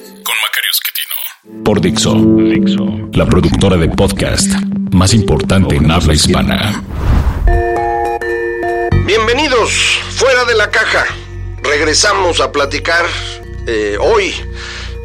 Por 1.65 1.79
Dixo, 1.79 2.15
Dixo, 2.15 3.09
la 3.13 3.25
productora 3.25 3.77
de 3.77 3.89
podcast 3.89 4.49
más 4.91 5.13
importante 5.13 5.75
en 5.75 5.91
habla 5.91 6.13
hispana. 6.13 6.83
Bienvenidos, 9.05 9.71
fuera 10.11 10.45
de 10.45 10.55
la 10.55 10.71
caja. 10.71 11.05
Regresamos 11.61 12.41
a 12.41 12.51
platicar 12.51 13.05
eh, 13.67 13.97
hoy 13.99 14.33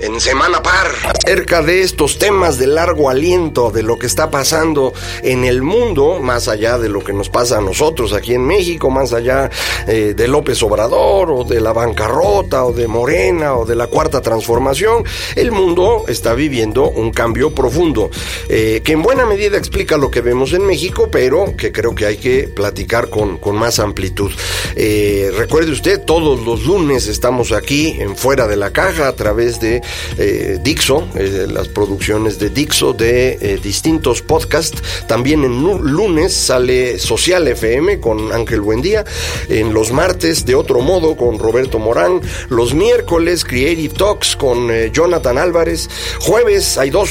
en 0.00 0.20
Semana 0.20 0.62
Par 0.62 0.88
acerca 1.04 1.62
de 1.62 1.82
estos 1.82 2.18
temas 2.18 2.58
de 2.58 2.66
largo 2.66 3.08
aliento, 3.08 3.70
de 3.70 3.82
lo 3.82 3.98
que 3.98 4.06
está 4.06 4.30
pasando 4.30 4.92
en 5.22 5.44
el 5.44 5.62
mundo, 5.62 6.20
más 6.20 6.48
allá 6.48 6.78
de 6.78 6.88
lo 6.88 7.02
que 7.02 7.12
nos 7.12 7.28
pasa 7.28 7.58
a 7.58 7.60
nosotros 7.60 8.12
aquí 8.12 8.34
en 8.34 8.46
México, 8.46 8.90
más 8.90 9.12
allá 9.12 9.50
eh, 9.86 10.14
de 10.16 10.28
López 10.28 10.62
Obrador 10.62 11.30
o 11.30 11.44
de 11.44 11.60
la 11.60 11.72
bancarrota 11.72 12.64
o 12.64 12.72
de 12.72 12.86
Morena 12.86 13.54
o 13.54 13.64
de 13.64 13.74
la 13.74 13.86
cuarta 13.86 14.20
transformación, 14.20 15.04
el 15.34 15.50
mundo 15.50 16.04
está 16.08 16.34
viviendo 16.34 16.90
un 16.90 17.10
cambio 17.10 17.54
profundo 17.54 18.10
eh, 18.48 18.82
que 18.84 18.92
en 18.92 19.02
buena 19.02 19.26
medida 19.26 19.56
explica 19.56 19.96
lo 19.96 20.10
que 20.10 20.20
vemos 20.20 20.52
en 20.52 20.66
México, 20.66 21.08
pero 21.10 21.56
que 21.56 21.72
creo 21.72 21.94
que 21.94 22.06
hay 22.06 22.16
que 22.18 22.48
platicar 22.48 23.08
con, 23.08 23.38
con 23.38 23.56
más 23.56 23.78
amplitud. 23.78 24.30
Eh, 24.74 25.32
recuerde 25.36 25.72
usted, 25.72 26.04
todos 26.04 26.44
los 26.44 26.64
lunes 26.64 27.06
estamos 27.06 27.52
aquí 27.52 27.96
en 27.98 28.16
Fuera 28.16 28.46
de 28.46 28.56
la 28.56 28.72
Caja 28.72 29.08
a 29.08 29.16
través 29.16 29.60
de 29.60 29.82
eh, 30.18 30.58
Dixo, 30.62 31.08
eh, 31.14 31.46
las 31.50 31.68
producciones 31.68 32.38
de 32.38 32.50
Dixo 32.50 32.92
de 32.92 33.38
eh, 33.40 33.58
distintos 33.62 34.22
podcasts. 34.22 34.82
También 35.06 35.44
en 35.44 35.62
lunes 35.62 36.32
sale 36.32 36.98
Social 36.98 37.48
FM 37.48 38.00
con 38.00 38.32
Ángel 38.32 38.60
Buendía. 38.60 39.04
En 39.48 39.74
los 39.74 39.92
martes, 39.92 40.46
de 40.46 40.54
otro 40.54 40.80
modo, 40.80 41.16
con 41.16 41.38
Roberto 41.38 41.78
Morán. 41.78 42.20
Los 42.48 42.74
miércoles, 42.74 43.44
Creative 43.44 43.94
Talks 43.94 44.36
con 44.36 44.70
Jonathan 44.92 45.38
Álvarez. 45.38 45.88
Jueves 46.20 46.78
hay 46.78 46.90
dos 46.90 47.10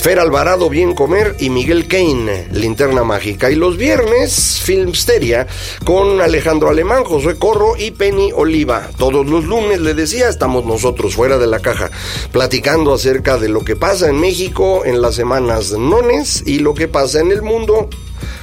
Fer 0.00 0.18
Alvarado, 0.18 0.70
Bien 0.70 0.94
Comer 0.94 1.36
y 1.40 1.50
Miguel 1.50 1.86
Kane, 1.86 2.48
Linterna 2.52 3.04
Mágica. 3.04 3.50
Y 3.50 3.54
los 3.54 3.76
viernes, 3.76 4.58
Filmsteria 4.62 5.46
con 5.84 6.22
Alejandro 6.22 6.70
Alemán, 6.70 7.04
José 7.04 7.36
Corro 7.36 7.76
y 7.76 7.90
Penny 7.90 8.32
Oliva. 8.34 8.88
Todos 8.96 9.26
los 9.26 9.44
lunes, 9.44 9.78
le 9.78 9.92
decía, 9.92 10.30
estamos 10.30 10.64
nosotros 10.64 11.14
fuera 11.14 11.36
de 11.36 11.46
la 11.46 11.60
caja, 11.60 11.90
platicando 12.32 12.94
acerca 12.94 13.36
de 13.36 13.50
lo 13.50 13.60
que 13.60 13.76
pasa 13.76 14.08
en 14.08 14.18
México 14.18 14.86
en 14.86 15.02
las 15.02 15.16
semanas 15.16 15.72
nones 15.72 16.44
y 16.46 16.60
lo 16.60 16.72
que 16.72 16.88
pasa 16.88 17.20
en 17.20 17.30
el 17.30 17.42
mundo 17.42 17.90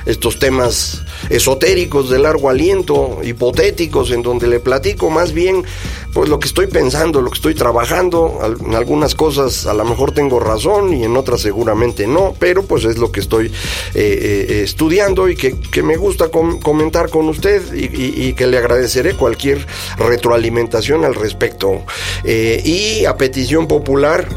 estos 0.08 0.40
temas 0.40 1.04
esotéricos 1.30 2.10
de 2.10 2.20
largo 2.20 2.50
aliento, 2.50 3.20
hipotéticos, 3.24 4.12
en 4.12 4.24
donde 4.24 4.48
le 4.48 4.60
platico 4.60 5.10
más 5.10 5.34
bien 5.34 5.64
pues 6.14 6.30
lo 6.30 6.40
que 6.40 6.48
estoy 6.48 6.68
pensando, 6.68 7.22
lo 7.22 7.30
que 7.30 7.36
estoy 7.36 7.54
trabajando, 7.54 8.40
en 8.66 8.74
algunas 8.74 9.14
cosas 9.14 9.68
a 9.68 9.74
lo 9.74 9.86
mejor 9.86 10.14
tengo 10.14 10.40
razón 10.40 10.94
y 10.94 11.04
en 11.04 11.16
otras 11.16 11.42
seguramente 11.42 12.08
no, 12.08 12.34
pero 12.40 12.64
pues 12.64 12.86
es 12.86 12.98
lo 12.98 13.12
que 13.12 13.20
estoy 13.20 13.48
eh, 13.48 13.52
eh, 13.94 14.62
estudiando 14.64 15.30
y 15.30 15.36
que, 15.36 15.56
me 15.84 15.96
gusta 15.96 16.30
comentar 16.30 17.10
con 17.10 17.30
usted 17.30 17.62
y, 17.74 18.34
que 18.34 18.48
le 18.48 18.58
agradeceré 18.58 19.14
cualquier 19.14 19.66
retroalimentación 19.98 21.06
al 21.06 21.16
respecto. 21.16 21.84
Eh, 22.24 22.62
y 22.66 23.06
a 23.06 23.16
petición 23.16 23.68
popular, 23.68 24.28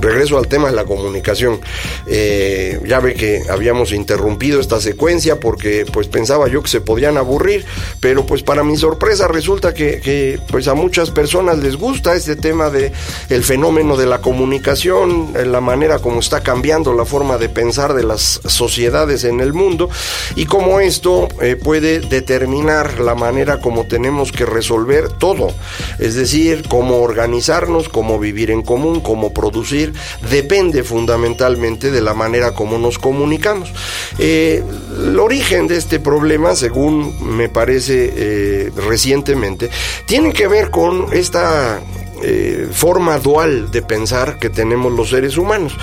regreso 0.00 0.38
al 0.38 0.48
tema 0.48 0.68
de 0.68 0.76
la 0.76 0.84
comunicación. 0.84 1.60
Eh, 2.06 2.80
ya 2.86 3.00
ve 3.00 3.14
que 3.14 3.42
habíamos 3.48 3.92
interrumpido 3.92 4.60
esta 4.60 4.80
secuencia 4.80 5.38
porque 5.38 5.84
pues 5.92 6.08
pensaba 6.08 6.48
yo 6.48 6.62
que 6.62 6.68
se 6.68 6.80
podían 6.80 7.16
aburrir, 7.16 7.64
pero 8.00 8.26
pues 8.26 8.42
para 8.42 8.64
mi 8.64 8.76
sorpresa 8.76 9.28
resulta 9.28 9.74
que, 9.74 10.40
pues 10.50 10.68
a 10.68 10.74
muchas 10.74 11.10
personas 11.10 11.58
les 11.58 11.76
gusta 11.76 12.14
este 12.14 12.36
tema 12.36 12.70
de 12.70 12.92
el 13.28 13.44
fenómeno 13.44 13.96
de 13.96 14.06
la 14.06 14.20
comunicación, 14.20 15.32
la 15.46 15.60
manera 15.60 15.98
como 15.98 16.20
está 16.20 16.42
cambiando 16.42 16.92
la 16.92 17.04
forma 17.04 17.38
de 17.38 17.48
pensar 17.48 17.94
de 17.94 18.02
las 18.02 18.40
sociedades 18.44 19.24
en 19.24 19.40
el 19.40 19.52
mundo 19.52 19.88
y 20.36 20.46
cómo 20.46 20.80
esto 20.80 21.28
eh, 21.40 21.56
puede 21.56 22.00
determinar 22.00 23.00
la 23.00 23.14
manera 23.14 23.60
como 23.60 23.86
tenemos 23.86 24.32
que 24.32 24.46
resolver 24.46 25.08
todo, 25.08 25.48
es 25.98 26.14
decir, 26.14 26.64
cómo 26.68 27.02
organizarnos, 27.02 27.88
cómo 27.88 28.18
vivir 28.18 28.50
en 28.50 28.62
común, 28.62 29.00
cómo 29.00 29.32
producir 29.32 29.89
depende 30.30 30.82
fundamentalmente 30.82 31.90
de 31.90 32.00
la 32.00 32.14
manera 32.14 32.52
como 32.52 32.78
nos 32.78 32.98
comunicamos. 32.98 33.72
Eh, 34.18 34.62
el 34.98 35.18
origen 35.18 35.66
de 35.66 35.76
este 35.76 36.00
problema, 36.00 36.54
según 36.54 37.36
me 37.36 37.48
parece 37.48 38.12
eh, 38.14 38.70
recientemente, 38.76 39.70
tiene 40.06 40.32
que 40.32 40.48
ver 40.48 40.70
con 40.70 41.06
esta 41.12 41.80
eh, 42.22 42.68
forma 42.70 43.18
dual 43.18 43.70
de 43.70 43.82
pensar 43.82 44.38
que 44.38 44.50
tenemos 44.50 44.92
los 44.92 45.10
seres 45.10 45.36
humanos. 45.36 45.76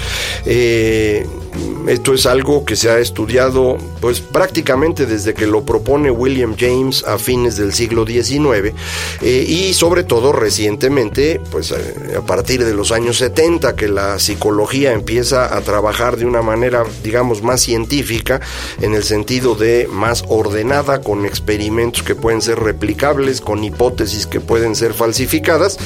Esto 1.87 2.13
es 2.13 2.25
algo 2.25 2.65
que 2.65 2.75
se 2.75 2.89
ha 2.89 2.99
estudiado 2.99 3.77
pues 4.01 4.19
prácticamente 4.19 5.05
desde 5.05 5.33
que 5.33 5.47
lo 5.47 5.63
propone 5.63 6.11
William 6.11 6.55
James 6.57 7.03
a 7.05 7.17
fines 7.17 7.55
del 7.55 7.73
siglo 7.73 8.05
XIX 8.05 8.73
eh, 9.21 9.45
y 9.47 9.73
sobre 9.73 10.03
todo 10.03 10.33
recientemente 10.33 11.39
pues 11.49 11.71
eh, 11.71 12.15
a 12.17 12.21
partir 12.21 12.65
de 12.65 12.73
los 12.73 12.91
años 12.91 13.17
70 13.19 13.75
que 13.75 13.87
la 13.87 14.19
psicología 14.19 14.91
empieza 14.91 15.55
a 15.55 15.61
trabajar 15.61 16.17
de 16.17 16.25
una 16.25 16.41
manera 16.41 16.83
digamos 17.03 17.41
más 17.41 17.61
científica 17.61 18.41
en 18.81 18.93
el 18.93 19.03
sentido 19.03 19.55
de 19.55 19.87
más 19.89 20.25
ordenada 20.27 20.99
con 20.99 21.25
experimentos 21.25 22.03
que 22.03 22.15
pueden 22.15 22.41
ser 22.41 22.59
replicables 22.59 23.39
con 23.39 23.63
hipótesis 23.63 24.27
que 24.27 24.41
pueden 24.41 24.75
ser 24.75 24.93
falsificadas. 24.93 25.77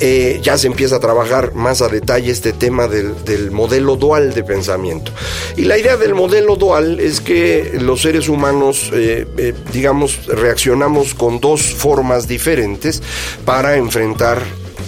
Eh, 0.00 0.40
ya 0.42 0.58
se 0.58 0.66
empieza 0.66 0.96
a 0.96 1.00
trabajar 1.00 1.54
más 1.54 1.80
a 1.80 1.88
detalle 1.88 2.32
este 2.32 2.52
tema 2.52 2.88
del 2.88 3.50
modelo 3.50 3.96
dual 3.96 4.34
de 4.34 4.42
pensamiento 4.42 5.12
y 5.56 5.62
la 5.62 5.78
idea 5.78 5.96
del 5.96 6.14
modelo 6.14 6.56
dual 6.56 7.00
es 7.00 7.20
que 7.20 7.78
los 7.80 8.02
seres 8.02 8.28
humanos, 8.28 8.90
eh, 8.92 9.26
eh, 9.36 9.54
digamos, 9.72 10.26
reaccionamos 10.26 11.14
con 11.14 11.40
dos 11.40 11.62
formas 11.62 12.26
diferentes 12.28 13.02
para 13.44 13.76
enfrentar 13.76 14.42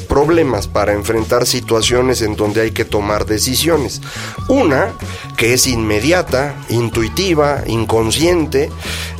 problemas, 0.06 0.69
para 0.69 0.92
enfrentar 0.92 1.47
situaciones 1.47 2.22
en 2.22 2.37
donde 2.37 2.62
hay 2.62 2.70
que 2.70 2.84
tomar 2.84 3.26
decisiones. 3.26 4.00
Una 4.48 4.92
que 5.37 5.53
es 5.53 5.66
inmediata, 5.66 6.54
intuitiva, 6.69 7.62
inconsciente, 7.66 8.70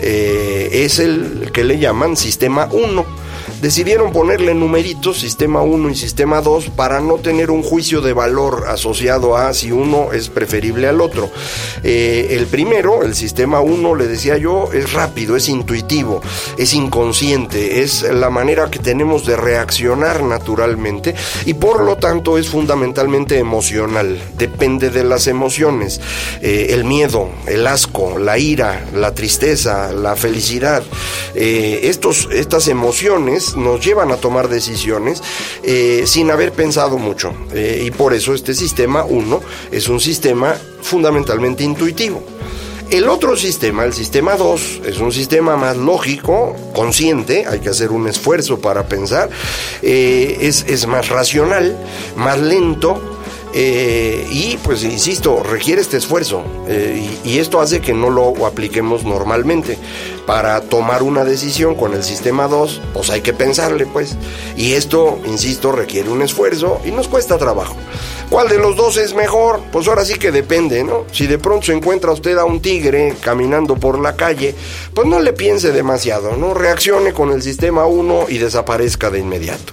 eh, 0.01 0.71
es 0.73 0.99
el 0.99 1.51
que 1.53 1.65
le 1.65 1.79
llaman 1.79 2.17
sistema 2.17 2.69
1 2.73 3.26
decidieron 3.61 4.13
ponerle 4.13 4.55
numeritos, 4.55 5.19
sistema 5.19 5.63
1 5.63 5.91
y 5.91 5.95
sistema 5.95 6.41
2, 6.41 6.71
para 6.71 7.01
no 7.01 7.17
tener 7.17 7.51
un 7.51 7.63
juicio 7.63 8.01
de 8.01 8.13
valor 8.13 8.65
asociado 8.69 9.37
a 9.37 9.53
si 9.55 9.73
uno 9.73 10.13
es 10.13 10.29
preferible 10.29 10.89
al 10.89 11.01
otro. 11.01 11.31
Eh, 11.83 12.29
el 12.31 12.47
primero, 12.47 13.03
el 13.03 13.15
sistema 13.15 13.61
1, 13.61 13.95
le 13.95 14.07
decía 14.07 14.37
yo, 14.37 14.71
es 14.73 14.93
rápido, 14.93 15.37
es 15.37 15.49
intuitivo, 15.49 16.21
es 16.59 16.75
inconsciente, 16.75 17.83
es 17.83 18.03
la 18.03 18.31
manera 18.31 18.71
que 18.71 18.79
tenemos 18.79 19.27
de 19.27 19.37
reaccionar 19.37 20.23
naturalmente 20.23 21.15
y 21.45 21.55
por 21.55 21.83
lo 21.83 21.97
tanto 21.97 22.39
es 22.39 22.49
fundamentalmente 22.49 23.39
emocional, 23.39 24.21
depende 24.37 24.91
de 24.91 25.05
las 25.05 25.27
emociones, 25.27 26.01
eh, 26.43 26.69
el 26.71 26.85
miedo, 26.85 27.31
el 27.47 27.67
asco, 27.67 28.19
la 28.19 28.39
ira, 28.39 28.87
la 28.95 29.15
tristeza, 29.15 29.93
la 29.93 30.17
felicidad. 30.17 30.83
Eh, 31.35 31.81
estos, 31.85 32.29
estas 32.33 32.69
emociones 32.69 33.56
nos 33.57 33.85
llevan 33.85 34.13
a 34.13 34.17
tomar 34.17 34.49
decisiones 34.49 35.23
eh, 35.63 36.05
sin 36.07 36.31
haber 36.31 36.53
pensado 36.53 36.99
mucho. 36.99 37.33
Eh, 37.53 37.83
y 37.87 37.91
por 37.91 38.15
eso 38.15 38.35
este 38.35 38.55
sistema 38.55 39.05
1 39.05 39.41
es 39.73 39.89
un 39.89 40.01
sistema 40.01 40.55
fundamentalmente 40.83 41.65
intuitivo. 41.65 42.23
El 42.91 43.09
otro 43.09 43.37
sistema, 43.37 43.85
el 43.85 43.93
sistema 43.93 44.37
2, 44.37 44.83
es 44.87 44.99
un 44.99 45.11
sistema 45.11 45.57
más 45.57 45.77
lógico, 45.77 46.55
consciente, 46.73 47.45
hay 47.45 47.59
que 47.59 47.69
hacer 47.69 47.91
un 47.91 48.07
esfuerzo 48.07 48.61
para 48.61 48.87
pensar, 48.87 49.29
eh, 49.83 50.39
es, 50.43 50.65
es 50.69 50.87
más 50.87 51.09
racional, 51.09 51.77
más 52.15 52.39
lento, 52.39 53.16
eh, 53.59 54.27
y 54.31 54.59
pues 54.59 54.85
insisto, 54.85 55.43
requiere 55.43 55.81
este 55.81 55.97
esfuerzo 55.97 56.45
eh, 56.69 57.19
y, 57.25 57.39
esto 57.39 57.59
hace 57.59 57.81
que 57.81 57.95
no 57.95 58.11
lo 58.11 58.45
apliquemos 58.45 59.05
normalmente. 59.05 59.79
Para 60.27 60.61
tomar 60.61 61.03
una 61.03 61.25
decisión 61.25 61.75
con 61.75 61.95
el 61.95 62.03
sistema 62.03 62.49
2, 62.49 62.83
pues 62.93 63.09
hay 63.09 63.23
que 63.23 63.33
pensarle 63.33 63.87
pues. 63.87 64.17
Y 64.59 64.75
esto, 64.75 65.19
insisto, 65.25 65.73
requiere 65.73 66.11
un 66.11 66.21
esfuerzo 66.21 66.83
y 66.85 66.91
nos 66.91 67.09
cuesta 67.09 67.39
trabajo. 67.39 67.77
¿Cuál 68.29 68.49
de 68.49 68.59
los 68.59 68.77
dos 68.77 68.99
es 68.99 69.15
mejor? 69.15 69.61
Pues 69.73 69.89
ahora 69.89 70.05
sí 70.05 70.17
que 70.17 70.33
depende, 70.33 70.85
¿no? 70.85 71.07
Si 71.13 71.27
de 71.27 71.39
pronto 71.39 71.67
se 71.67 71.73
encuentra 71.73 72.11
usted 72.11 72.37
a 72.37 72.45
un 72.45 72.61
tigre 72.61 73.15
caminando 73.21 73.77
por 73.77 74.01
la 74.01 74.17
calle, 74.17 74.55
pues 74.93 75.07
no 75.07 75.21
le 75.21 75.33
piense 75.33 75.71
demasiado, 75.71 76.37
¿no? 76.37 76.53
Reaccione 76.53 77.13
con 77.13 77.31
el 77.31 77.41
sistema 77.41 77.87
1 77.87 78.27
y 78.29 78.39
desaparezca 78.39 79.11
de 79.11 79.21
inmediato. 79.21 79.73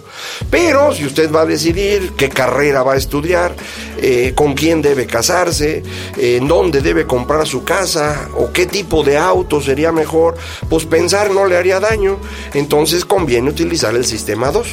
Pero 0.52 0.94
si 0.94 1.06
usted 1.06 1.32
va 1.32 1.42
a 1.42 1.46
decidir 1.46 2.14
qué 2.16 2.30
carrera 2.30 2.84
va 2.84 2.94
a 2.94 2.98
estudiar, 2.98 3.56
eh, 4.02 4.34
con 4.36 4.54
quién 4.54 4.82
debe 4.82 5.06
casarse, 5.06 5.84
en 6.18 6.48
dónde 6.48 6.82
debe 6.82 7.06
comprar 7.06 7.48
su 7.48 7.64
casa 7.64 8.30
o 8.36 8.52
qué 8.52 8.66
tipo 8.66 9.04
de 9.04 9.18
auto 9.18 9.62
sería 9.62 9.92
mejor, 9.92 10.36
pues 10.70 10.86
pensar 10.86 11.32
no 11.32 11.46
le 11.46 11.58
haría 11.58 11.80
daño. 11.80 12.18
Entonces 12.54 13.06
conviene 13.06 13.50
utilizar 13.50 13.96
el 13.96 14.06
sistema 14.06 14.52
2. 14.52 14.68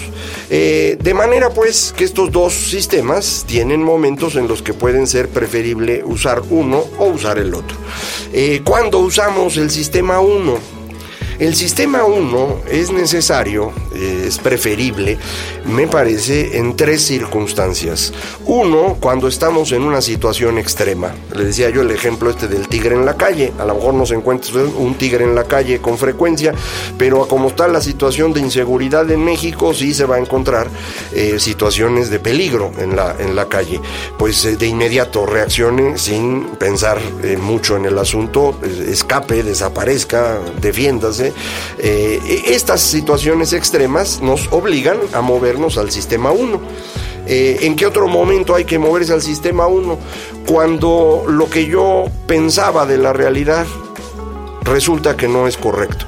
Eh, 0.51 0.99
de 1.01 1.15
manera 1.15 1.51
pues 1.51 1.95
que 1.97 2.05
estos 2.05 2.31
dos 2.31 2.53
sistemas 2.53 3.45
tienen 3.47 3.83
momentos 3.83 4.37
en 4.37 4.49
los 4.49 4.63
que 4.63 4.75
pueden 4.75 5.07
ser 5.07 5.29
preferible 5.29 6.03
usar 6.05 6.43
uno 6.51 6.85
o 6.99 7.07
usar 7.07 7.39
el 7.39 7.55
otro. 7.55 7.77
Eh, 8.33 8.63
cuando 8.65 8.99
usamos 8.99 9.57
el 9.57 9.71
sistema 9.71 10.21
1, 10.21 10.81
el 11.41 11.55
sistema 11.55 12.05
1 12.05 12.65
es 12.71 12.93
necesario, 12.93 13.73
eh, 13.95 14.25
es 14.27 14.39
preferible, 14.39 15.17
me 15.65 15.87
parece, 15.87 16.59
en 16.59 16.77
tres 16.77 17.01
circunstancias. 17.01 18.13
Uno, 18.53 18.97
cuando 18.99 19.29
estamos 19.29 19.71
en 19.71 19.83
una 19.83 20.03
situación 20.03 20.59
extrema. 20.59 21.15
Le 21.37 21.45
decía 21.45 21.71
yo 21.71 21.83
el 21.83 21.91
ejemplo 21.93 22.31
este 22.31 22.49
del 22.49 22.67
tigre 22.67 22.97
en 22.97 23.07
la 23.07 23.17
calle. 23.17 23.53
A 23.61 23.65
lo 23.65 23.77
mejor 23.77 23.95
no 23.95 24.05
se 24.05 24.17
encuentra 24.17 24.65
un 24.65 24.97
tigre 24.97 25.23
en 25.23 25.37
la 25.37 25.45
calle 25.45 25.81
con 25.81 25.97
frecuencia, 25.97 26.53
pero 26.99 27.29
como 27.29 27.47
está 27.47 27.69
la 27.69 27.81
situación 27.81 28.33
de 28.33 28.41
inseguridad 28.41 29.09
en 29.09 29.25
México, 29.25 29.73
sí 29.73 29.95
se 29.95 30.05
va 30.05 30.17
a 30.17 30.19
encontrar 30.19 30.67
eh, 31.15 31.39
situaciones 31.39 32.11
de 32.11 32.19
peligro 32.19 32.73
en 32.81 32.97
la, 32.97 33.15
en 33.21 33.37
la 33.37 33.49
calle. 33.49 33.81
Pues 34.19 34.45
eh, 34.45 34.57
de 34.57 34.67
inmediato 34.67 35.27
reaccione 35.27 35.97
sin 35.97 36.47
pensar 36.59 36.99
mucho 37.41 37.77
en 37.77 37.85
el 37.85 37.97
asunto, 38.01 38.59
escape, 38.65 39.45
desaparezca, 39.45 40.41
defiéndase 40.61 41.33
eh, 41.79 42.43
estas 42.47 42.81
situaciones 42.81 43.53
extremas 43.53 44.21
nos 44.21 44.49
obligan 44.51 44.97
a 45.13 45.21
movernos 45.21 45.79
al 45.79 45.93
sistema 45.93 46.33
1. 46.33 46.61
Eh, 47.33 47.59
¿En 47.61 47.77
qué 47.77 47.87
otro 47.87 48.09
momento 48.09 48.57
hay 48.57 48.65
que 48.65 48.81
moverse 48.81 49.13
al 49.13 49.23
sistema 49.23 49.69
1? 49.69 49.97
Cuando 50.49 51.23
lo 51.29 51.49
que 51.49 51.67
yo 51.67 52.07
pensaba 52.27 52.87
de 52.87 52.99
la 52.99 53.13
realidad 53.13 53.67
resulta 54.65 55.17
que 55.17 55.29
no 55.29 55.47
es 55.47 55.57
correcto. 55.57 56.07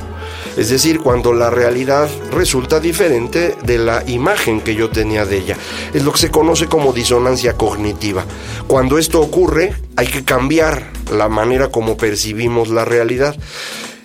Es 0.56 0.68
decir, 0.68 0.98
cuando 0.98 1.32
la 1.32 1.48
realidad 1.48 2.10
resulta 2.32 2.80
diferente 2.80 3.54
de 3.62 3.78
la 3.78 4.02
imagen 4.08 4.60
que 4.60 4.74
yo 4.74 4.90
tenía 4.90 5.24
de 5.24 5.38
ella. 5.38 5.56
Es 5.94 6.02
lo 6.02 6.10
que 6.10 6.18
se 6.18 6.32
conoce 6.32 6.66
como 6.66 6.92
disonancia 6.92 7.52
cognitiva. 7.52 8.24
Cuando 8.66 8.98
esto 8.98 9.20
ocurre, 9.20 9.76
hay 9.94 10.08
que 10.08 10.24
cambiar 10.24 10.90
la 11.12 11.28
manera 11.28 11.68
como 11.68 11.96
percibimos 11.96 12.68
la 12.68 12.84
realidad. 12.84 13.36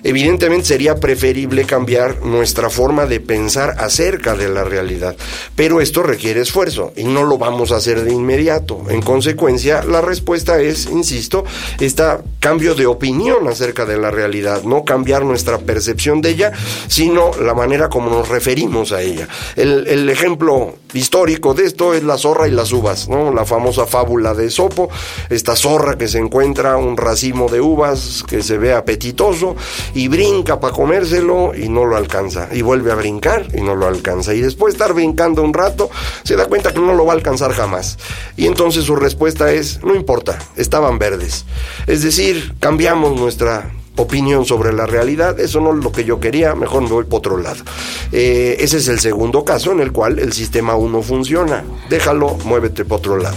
Evidentemente 0.04 0.68
sería 0.68 0.96
preferible 0.96 1.66
cambiar 1.66 2.22
nuestra 2.24 2.70
forma 2.70 3.06
de 3.06 3.20
pensar 3.20 3.76
acerca 3.80 4.36
de 4.36 4.48
la 4.48 4.64
realidad, 4.64 5.16
pero 5.56 5.82
esto 5.82 6.04
requiere 6.04 6.42
esfuerzo 6.42 6.94
y 6.96 7.04
no 7.04 7.24
lo 7.24 7.38
vamos 7.38 7.72
a 7.72 7.78
hacer 7.78 8.04
de 8.04 8.14
inmediato. 8.14 8.84
En 8.90 9.02
consecuencia, 9.02 9.84
la 9.84 10.02
respuesta 10.02 10.60
es, 10.60 10.86
insisto, 10.86 11.46
este 11.80 12.04
cambio 12.40 12.76
de 12.76 12.86
opinión 12.86 13.48
acerca 13.48 13.86
de 13.86 13.98
la 13.98 14.12
realidad, 14.12 14.64
no 14.64 14.86
cambiar 14.86 15.26
nuestra 15.26 15.58
percepción 15.58 16.22
de 16.22 16.30
ella, 16.30 16.52
sino 16.88 17.32
la 17.42 17.54
manera 17.54 17.90
como 17.90 18.10
nos 18.10 18.30
referimos 18.30 18.92
a 18.92 19.02
ella. 19.02 19.28
El, 19.56 20.08
ejemplo 20.10 20.76
histórico 20.94 21.54
de 21.54 21.66
esto 21.66 21.94
es 21.94 22.04
la 22.04 22.18
zorra 22.18 22.48
y 22.48 22.52
las 22.52 22.72
uvas, 22.72 23.10
¿no? 23.10 23.34
La 23.34 23.46
famosa 23.46 23.86
fábula 23.86 24.34
de 24.34 24.50
Sopo, 24.50 24.90
esta 25.30 25.56
zorra 25.56 25.98
que 25.98 26.08
se 26.08 26.20
encuentra 26.20 26.78
un 26.78 26.96
racimo 26.96 27.50
de 27.50 27.60
uvas 27.60 28.24
que 28.28 28.42
se 28.42 28.58
ve 28.58 28.74
apetitoso 28.74 29.56
y 29.94 30.08
brinca 30.08 30.60
para 30.60 30.74
comérselo 30.74 31.54
y 31.56 31.70
no 31.70 31.86
lo 31.86 31.96
alcanza. 31.96 32.50
Y 32.52 32.62
vuelve 32.62 32.92
a 32.92 32.96
brincar 32.96 33.48
y 33.54 33.62
no 33.62 33.76
lo 33.76 33.88
alcanza. 33.88 34.34
Y 34.34 34.42
después 34.42 34.74
de 34.74 34.78
estar 34.78 34.94
brincando 34.94 35.44
un 35.44 35.54
rato, 35.54 35.90
se 36.24 36.36
da 36.36 36.48
cuenta 36.48 36.74
que 36.74 36.80
no 36.80 36.94
lo 36.94 37.06
va 37.06 37.14
a 37.14 37.16
alcanzar 37.16 37.54
jamás. 37.54 37.98
Y 38.36 38.46
entonces 38.46 38.86
su 38.86 38.96
respuesta 38.96 39.52
es, 39.52 39.84
no 39.84 39.96
importa, 39.96 40.38
estaban 40.56 41.00
verdes. 41.00 41.46
Es 41.88 42.04
decir, 42.04 42.56
cambiamos 42.60 43.20
nuestra 43.20 43.72
opinión 43.98 44.46
sobre 44.46 44.74
la 44.74 44.86
realidad, 44.86 45.40
eso 45.40 45.60
no 45.60 45.78
es 45.78 45.84
lo 45.84 45.92
que 45.92 46.06
yo 46.06 46.20
quería, 46.20 46.56
mejor 46.56 46.84
me 46.84 46.90
voy 46.90 47.06
por 47.06 47.20
otro 47.20 47.38
lado. 47.38 47.64
Eh, 48.12 48.58
ese 48.60 48.78
es 48.78 48.88
el 48.88 49.00
segundo 49.00 49.44
caso 49.44 49.72
en 49.72 49.82
el 49.82 49.92
cual 49.92 50.20
el 50.20 50.34
sistema 50.34 50.76
1 50.76 51.02
funciona, 51.02 51.64
déjalo, 51.90 52.38
muévete 52.46 52.86
por 52.86 53.00
otro 53.00 53.18
lado. 53.18 53.36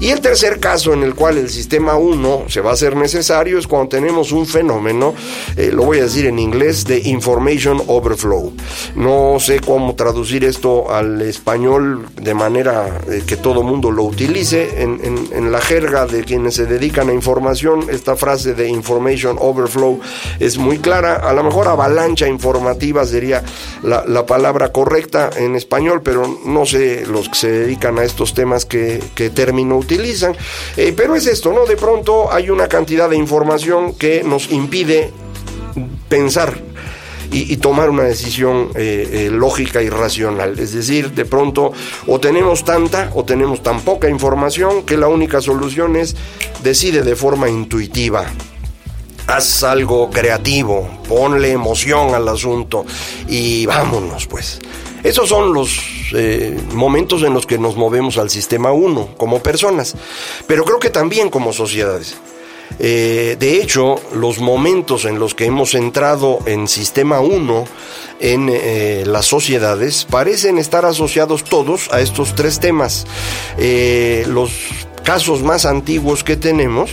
Y 0.00 0.10
el 0.10 0.20
tercer 0.20 0.60
caso 0.60 0.92
en 0.92 1.02
el 1.02 1.14
cual 1.14 1.38
el 1.38 1.48
sistema 1.48 1.96
1 1.96 2.44
se 2.48 2.60
va 2.60 2.70
a 2.70 2.72
hacer 2.74 2.94
necesario 2.94 3.58
es 3.58 3.66
cuando 3.66 3.88
tenemos 3.88 4.32
un 4.32 4.46
fenómeno, 4.46 5.14
eh, 5.56 5.70
lo 5.72 5.84
voy 5.84 5.98
a 5.98 6.02
decir 6.02 6.26
en 6.26 6.38
inglés, 6.38 6.84
de 6.84 6.98
information 6.98 7.82
overflow. 7.86 8.52
No 8.96 9.38
sé 9.40 9.60
cómo 9.60 9.94
traducir 9.94 10.44
esto 10.44 10.92
al 10.92 11.22
español 11.22 12.06
de 12.20 12.34
manera 12.34 13.00
eh, 13.10 13.22
que 13.26 13.36
todo 13.36 13.62
mundo 13.62 13.90
lo 13.90 14.04
utilice. 14.04 14.82
En, 14.82 15.00
en 15.02 15.52
la 15.52 15.60
jerga 15.60 16.06
de 16.06 16.24
quienes 16.24 16.54
se 16.54 16.66
dedican 16.66 17.08
a 17.08 17.12
información, 17.12 17.86
esta 17.90 18.16
frase 18.16 18.54
de 18.54 18.68
information 18.68 19.36
overflow 19.38 20.01
es 20.38 20.58
muy 20.58 20.78
clara. 20.78 21.16
A 21.16 21.32
lo 21.32 21.42
mejor 21.42 21.68
avalancha 21.68 22.28
informativa 22.28 23.04
sería 23.06 23.42
la, 23.82 24.26
palabra 24.26 24.70
correcta 24.70 25.30
en 25.36 25.56
español, 25.56 26.00
pero 26.02 26.40
no 26.46 26.64
sé 26.64 27.04
los 27.06 27.28
que 27.28 27.34
se 27.34 27.50
dedican 27.50 27.98
a 27.98 28.04
estos 28.04 28.34
temas 28.34 28.64
qué, 28.64 29.00
término 29.34 29.76
utilizan. 29.76 30.36
Eh, 30.76 30.92
pero 30.96 31.16
es 31.16 31.26
esto, 31.26 31.52
¿no? 31.52 31.66
De 31.66 31.76
pronto 31.76 32.32
hay 32.32 32.50
una 32.50 32.68
cantidad 32.68 33.10
de 33.10 33.16
información 33.16 33.94
que 33.94 34.22
nos 34.22 34.50
impide 34.50 35.10
pensar 36.08 36.72
y, 37.32 37.56
tomar 37.56 37.90
una 37.90 38.02
decisión 38.02 38.68
eh, 38.74 39.08
eh, 39.10 39.30
lógica 39.30 39.82
y 39.82 39.88
racional. 39.88 40.58
Es 40.58 40.74
decir, 40.74 41.12
de 41.12 41.24
pronto 41.24 41.72
o 42.06 42.20
tenemos 42.20 42.64
tanta 42.64 43.10
o 43.14 43.24
tenemos 43.24 43.62
tan 43.62 43.80
poca 43.80 44.08
información 44.08 44.82
que 44.82 44.96
la 44.96 45.08
única 45.08 45.40
solución 45.40 45.96
es 45.96 46.14
decide 46.62 47.02
de 47.02 47.16
forma 47.16 47.48
intuitiva 47.48 48.26
haz 49.26 49.62
algo 49.62 50.10
creativo, 50.10 50.88
ponle 51.08 51.52
emoción 51.52 52.14
al 52.14 52.28
asunto 52.28 52.84
y 53.28 53.66
vámonos 53.66 54.26
pues. 54.26 54.60
Esos 55.02 55.28
son 55.28 55.52
los 55.52 55.78
eh, 56.14 56.56
momentos 56.72 57.22
en 57.22 57.34
los 57.34 57.46
que 57.46 57.58
nos 57.58 57.76
movemos 57.76 58.18
al 58.18 58.30
sistema 58.30 58.72
1 58.72 59.14
como 59.16 59.42
personas, 59.42 59.94
pero 60.46 60.64
creo 60.64 60.78
que 60.78 60.90
también 60.90 61.28
como 61.28 61.52
sociedades. 61.52 62.16
Eh, 62.78 63.36
de 63.38 63.60
hecho, 63.60 64.00
los 64.14 64.38
momentos 64.38 65.04
en 65.04 65.18
los 65.18 65.34
que 65.34 65.44
hemos 65.44 65.74
entrado 65.74 66.38
en 66.46 66.68
sistema 66.68 67.20
1 67.20 67.64
en 68.20 68.48
eh, 68.50 69.02
las 69.06 69.26
sociedades 69.26 70.06
parecen 70.08 70.58
estar 70.58 70.86
asociados 70.86 71.44
todos 71.44 71.92
a 71.92 72.00
estos 72.00 72.34
tres 72.34 72.60
temas. 72.60 73.06
los 73.58 74.52
casos 75.02 75.42
más 75.42 75.66
antiguos 75.66 76.24
que 76.24 76.36
tenemos 76.36 76.90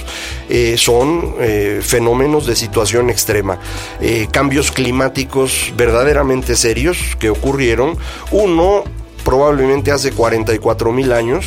eh, 0.50 0.76
son 0.78 1.36
eh, 1.40 1.80
fenómenos 1.82 2.46
de 2.46 2.56
situación 2.56 3.10
extrema, 3.10 3.60
eh, 4.02 4.28
cambios 4.32 4.72
climáticos 4.72 5.74
verdaderamente 5.76 6.56
serios 6.56 6.98
que 7.20 7.30
ocurrieron. 7.30 7.98
Uno 8.32 8.84
probablemente 9.24 9.92
hace 9.92 10.12
44 10.12 10.92
mil 10.92 11.12
años 11.12 11.46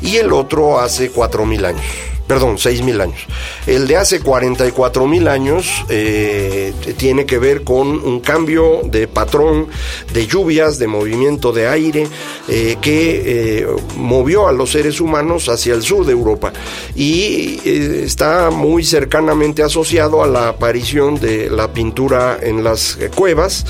y 0.00 0.16
el 0.16 0.32
otro 0.32 0.80
hace 0.80 1.10
4 1.10 1.46
mil 1.46 1.64
años 1.64 1.84
perdón, 2.26 2.56
6.000 2.56 3.00
años. 3.00 3.26
El 3.66 3.86
de 3.86 3.96
hace 3.96 4.22
44.000 4.22 5.28
años 5.28 5.84
eh, 5.88 6.72
tiene 6.96 7.24
que 7.26 7.38
ver 7.38 7.62
con 7.62 7.88
un 7.88 8.20
cambio 8.20 8.80
de 8.84 9.08
patrón 9.08 9.68
de 10.12 10.26
lluvias, 10.26 10.78
de 10.78 10.86
movimiento 10.86 11.52
de 11.52 11.68
aire, 11.68 12.06
eh, 12.48 12.76
que 12.80 13.22
eh, 13.60 13.66
movió 13.96 14.48
a 14.48 14.52
los 14.52 14.70
seres 14.70 15.00
humanos 15.00 15.48
hacia 15.48 15.74
el 15.74 15.82
sur 15.82 16.04
de 16.04 16.12
Europa 16.12 16.52
y 16.94 17.60
está 17.64 18.50
muy 18.50 18.84
cercanamente 18.84 19.62
asociado 19.62 20.22
a 20.22 20.26
la 20.26 20.48
aparición 20.48 21.20
de 21.20 21.48
la 21.50 21.72
pintura 21.72 22.38
en 22.40 22.64
las 22.64 22.98
cuevas, 23.14 23.64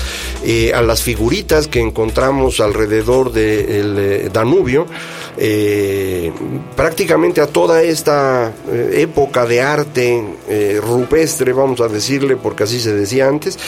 a 0.73 0.81
las 0.81 1.01
figuritas 1.01 1.67
que 1.67 1.79
encontramos 1.79 2.59
alrededor 2.59 3.31
del 3.31 4.31
Danubio, 4.31 4.87
prácticamente 6.75 7.41
a 7.41 7.47
toda 7.47 7.83
esta 7.83 8.51
eh, 8.71 9.01
época 9.01 9.45
de 9.45 9.61
arte 9.61 10.23
eh, 10.49 10.79
rupestre, 10.81 11.53
vamos 11.53 11.79
a 11.79 11.87
decirle, 11.87 12.37
porque 12.37 12.63
así 12.63 12.79
se 12.79 12.93
decía 12.93 13.27
antes, 13.27 13.59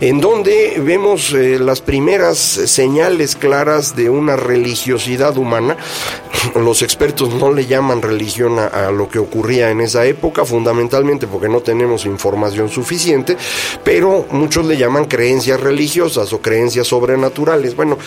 en 0.00 0.20
donde 0.20 0.80
vemos 0.82 1.32
eh, 1.34 1.58
las 1.58 1.82
primeras 1.82 2.38
señales 2.38 3.36
claras 3.36 3.94
de 3.94 4.08
una 4.08 4.36
religiosidad 4.36 5.36
humana. 5.36 5.76
Los 6.54 6.82
expertos 6.82 7.34
no 7.34 7.52
le 7.52 7.66
llaman 7.66 8.00
religión 8.00 8.58
a, 8.58 8.90
lo 8.90 9.08
que 9.08 9.18
ocurría 9.18 9.70
en 9.70 9.80
esa 9.80 10.06
época, 10.06 10.44
fundamentalmente 10.44 11.26
porque 11.26 11.48
no 11.48 11.60
tenemos 11.60 12.06
información 12.06 12.68
suficiente, 12.68 13.36
pero 13.82 14.24
muchos 14.30 14.64
le 14.64 14.76
llaman 14.76 15.06
creencias 15.06 15.60
religiosas 15.60 16.32
o 16.32 16.40
creencias 16.40 16.86
sobrenaturales. 16.86 17.74
Bueno, 17.74 17.98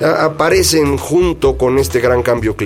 aparecen 0.00 0.98
junto 0.98 1.56
con 1.56 1.78
este 1.78 2.00
gran 2.00 2.22
cambio 2.22 2.56
climático 2.56 2.65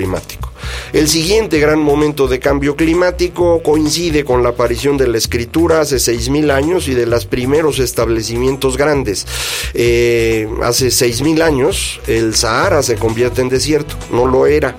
El 0.92 1.08
siguiente 1.08 1.58
gran 1.58 1.78
momento 1.78 2.26
de 2.26 2.40
cambio 2.40 2.76
climático 2.76 3.62
coincide 3.62 4.24
con 4.24 4.42
la 4.42 4.50
aparición 4.50 4.96
de 4.96 5.08
la 5.08 5.18
escritura 5.18 5.80
hace 5.80 5.96
6.000 5.96 6.50
años 6.50 6.88
y 6.88 6.94
de 6.94 7.06
los 7.06 7.26
primeros 7.26 7.78
establecimientos 7.78 8.76
grandes. 8.76 9.26
Eh, 9.74 10.48
hace 10.62 10.88
6.000 10.88 11.42
años 11.42 12.00
el 12.06 12.34
Sahara 12.34 12.82
se 12.82 12.96
convierte 12.96 13.40
en 13.40 13.48
desierto, 13.48 13.94
no 14.12 14.26
lo 14.26 14.46
era. 14.46 14.76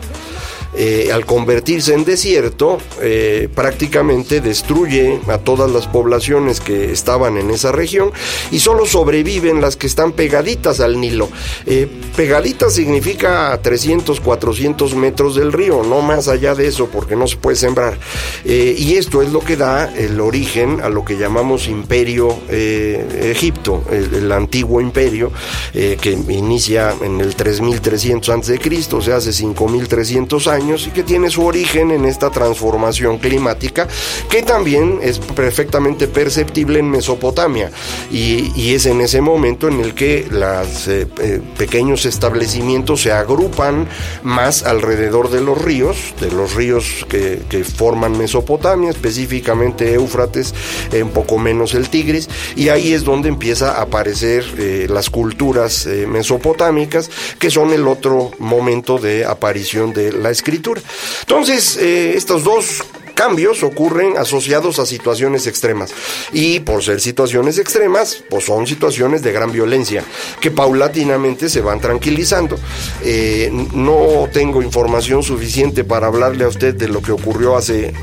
Eh, 0.73 1.09
al 1.11 1.25
convertirse 1.25 1.93
en 1.93 2.05
desierto, 2.05 2.77
eh, 3.01 3.49
prácticamente 3.53 4.39
destruye 4.39 5.19
a 5.27 5.37
todas 5.37 5.69
las 5.69 5.87
poblaciones 5.87 6.61
que 6.61 6.91
estaban 6.91 7.37
en 7.37 7.49
esa 7.49 7.73
región 7.73 8.11
y 8.51 8.59
solo 8.59 8.85
sobreviven 8.85 9.59
las 9.59 9.75
que 9.75 9.87
están 9.87 10.13
pegaditas 10.13 10.79
al 10.79 11.01
Nilo. 11.01 11.29
Eh, 11.65 11.89
pegaditas 12.15 12.73
significa 12.73 13.59
300, 13.61 14.21
400 14.21 14.95
metros 14.95 15.35
del 15.35 15.51
río, 15.51 15.83
no 15.83 16.01
más 16.01 16.29
allá 16.29 16.55
de 16.55 16.67
eso 16.67 16.87
porque 16.87 17.17
no 17.17 17.27
se 17.27 17.35
puede 17.35 17.57
sembrar. 17.57 17.97
y 18.45 18.95
esto 18.95 19.21
es 19.21 19.31
lo 19.31 19.39
que 19.39 19.57
da 19.57 19.93
el 19.95 20.19
origen 20.19 20.81
a 20.81 20.89
lo 20.89 21.03
que 21.03 21.17
llamamos 21.17 21.67
imperio 21.67 22.37
Egipto, 22.49 23.83
el, 23.91 24.13
el, 24.13 24.31
antiguo 24.31 24.81
imperio 24.81 25.31
que 25.73 26.17
inicia 26.29 26.93
en 27.01 27.19
el 27.19 27.35
3300 27.35 28.29
a.C., 28.29 28.59
o 28.93 29.01
sea, 29.01 29.17
hace 29.17 29.33
5300 29.33 30.47
y 30.61 30.91
que 30.91 31.03
tiene 31.03 31.29
su 31.31 31.43
origen 31.43 31.89
en 31.89 32.05
esta 32.05 32.29
transformación 32.29 33.17
climática 33.17 33.87
que 34.29 34.43
también 34.43 34.99
es 35.01 35.17
perfectamente 35.17 36.07
perceptible 36.07 36.79
en 36.79 36.89
Mesopotamia. 36.89 37.71
Y, 38.11 38.71
es 38.71 38.85
en 38.85 39.01
ese 39.01 39.19
momento 39.19 39.67
en 39.67 39.81
el 39.81 39.93
que 39.93 40.27
los 40.29 40.87
eh, 40.87 41.07
eh, 41.19 41.41
pequeños 41.57 42.05
establecimientos 42.05 43.01
se 43.01 43.11
agrupan 43.11 43.89
más 44.23 44.63
alrededor 44.63 45.29
de 45.29 45.41
los 45.41 45.61
ríos, 45.61 46.13
de 46.21 46.31
los 46.31 46.55
ríos 46.55 47.05
que, 47.09 47.41
forman 47.75 48.17
Mesopotamia, 48.17 48.91
específicamente 48.91 49.93
Éufrates, 49.93 50.53
un 50.93 51.09
poco 51.09 51.37
menos 51.37 51.73
el 51.73 51.89
Tigris, 51.89 52.29
y 52.55 52.69
ahí 52.69 52.93
es 52.93 53.03
donde 53.03 53.29
empieza 53.29 53.73
a 53.77 53.81
aparecer 53.81 54.45
eh, 54.57 54.87
las 54.89 55.09
culturas 55.09 55.87
mesopotámicas, 56.07 57.09
que 57.39 57.49
son 57.49 57.71
el 57.73 57.87
otro 57.87 58.31
momento 58.39 58.99
de 58.99 59.25
aparición 59.25 59.93
de 59.93 60.13
la 60.13 60.29
escritura 60.29 60.50
entonces, 60.51 61.77
eh, 61.77 62.13
estos 62.15 62.43
dos 62.43 62.83
cambios 63.21 63.61
ocurren 63.63 64.17
asociados 64.17 64.79
a 64.79 64.85
situaciones 64.85 65.45
extremas. 65.47 65.93
Y 66.33 66.61
por 66.61 66.83
ser 66.83 66.99
situaciones 66.99 67.59
extremas, 67.59 68.23
pues 68.29 68.45
son 68.45 68.65
situaciones 68.65 69.21
de 69.21 69.31
gran 69.31 69.51
violencia, 69.51 70.03
que 70.39 70.49
paulatinamente 70.49 71.49
se 71.49 71.61
van 71.61 71.79
tranquilizando. 71.79 72.57
Eh, 73.03 73.51
no 73.73 74.27
tengo 74.33 74.61
información 74.61 75.23
suficiente 75.23 75.83
para 75.83 76.07
hablarle 76.07 76.45
a 76.45 76.47
usted 76.47 76.73
de 76.73 76.87
lo 76.87 77.01
que 77.01 77.11
ocurrió 77.11 77.55
hace 77.55 77.93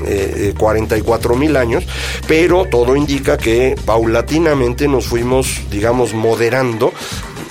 44 0.57 1.33
eh, 1.33 1.37
mil 1.37 1.57
años, 1.57 1.83
pero 2.27 2.65
todo 2.65 2.95
indica 2.95 3.37
que 3.37 3.75
paulatinamente 3.85 4.87
nos 4.87 5.07
fuimos, 5.07 5.61
digamos, 5.69 6.13
moderando 6.13 6.93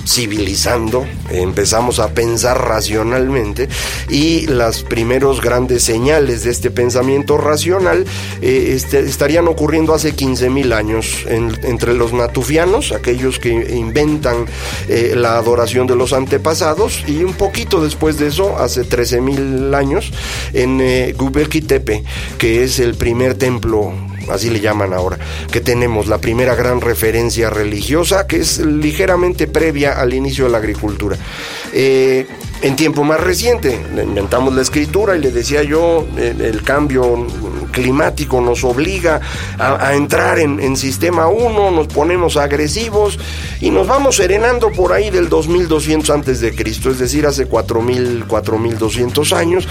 civilizando, 0.08 1.06
empezamos 1.30 1.98
a 1.98 2.08
pensar 2.14 2.66
racionalmente 2.66 3.68
y 4.08 4.46
las 4.46 4.82
primeros 4.82 5.42
grandes 5.42 5.82
señales 5.82 6.44
de 6.44 6.50
este 6.50 6.70
pensamiento 6.70 7.36
racional 7.36 8.06
eh, 8.40 8.72
este, 8.74 9.00
estarían 9.00 9.48
ocurriendo 9.48 9.92
hace 9.92 10.12
15 10.12 10.48
mil 10.50 10.72
años 10.72 11.26
entre 11.28 11.94
los 11.94 12.12
natufianos, 12.12 12.92
aquellos 12.92 13.38
que 13.38 13.50
inventan 13.50 14.46
eh, 14.88 15.12
la 15.14 15.36
adoración 15.36 15.86
de 15.86 15.96
los 15.96 16.12
antepasados 16.12 17.04
y 17.06 17.22
un 17.22 17.34
poquito 17.34 17.82
después 17.82 18.18
de 18.18 18.28
eso, 18.28 18.58
hace 18.58 18.84
13 18.84 19.20
mil 19.20 19.74
años, 19.74 20.10
en 20.54 20.80
eh, 20.80 21.14
que 22.38 22.64
es 22.64 22.78
el 22.78 22.94
primer 22.94 23.34
templo 23.34 24.07
así 24.30 24.50
le 24.50 24.60
llaman 24.60 24.92
ahora, 24.92 25.18
que 25.50 25.60
tenemos 25.60 26.06
la 26.06 26.18
primera 26.18 26.54
gran 26.54 26.80
referencia 26.80 27.50
religiosa, 27.50 28.26
que 28.26 28.38
es 28.38 28.58
ligeramente 28.58 29.46
previa 29.46 30.00
al 30.00 30.14
inicio 30.14 30.44
de 30.44 30.50
la 30.50 30.58
agricultura. 30.58 31.16
Eh, 31.72 32.26
en 32.60 32.74
tiempo 32.74 33.04
más 33.04 33.20
reciente, 33.20 33.80
inventamos 34.02 34.52
la 34.52 34.62
escritura 34.62 35.16
y 35.16 35.20
le 35.20 35.30
decía 35.30 35.62
yo, 35.62 36.06
el, 36.16 36.62
cambio 36.62 37.26
climático 37.70 38.40
nos 38.40 38.64
obliga 38.64 39.20
a, 39.58 39.94
entrar 39.94 40.40
en, 40.40 40.76
sistema 40.76 41.28
1, 41.28 41.70
nos 41.70 41.86
ponemos 41.86 42.36
agresivos 42.36 43.18
y 43.60 43.70
nos 43.70 43.86
vamos 43.86 44.16
serenando 44.16 44.72
por 44.72 44.92
ahí 44.92 45.10
del 45.10 45.28
2200 45.28 46.10
antes 46.10 46.40
de 46.40 46.54
Cristo, 46.54 46.90
es 46.90 46.98
decir, 46.98 47.26
hace 47.26 47.46
4000, 47.46 48.24
4200 48.26 49.32
años 49.32 49.68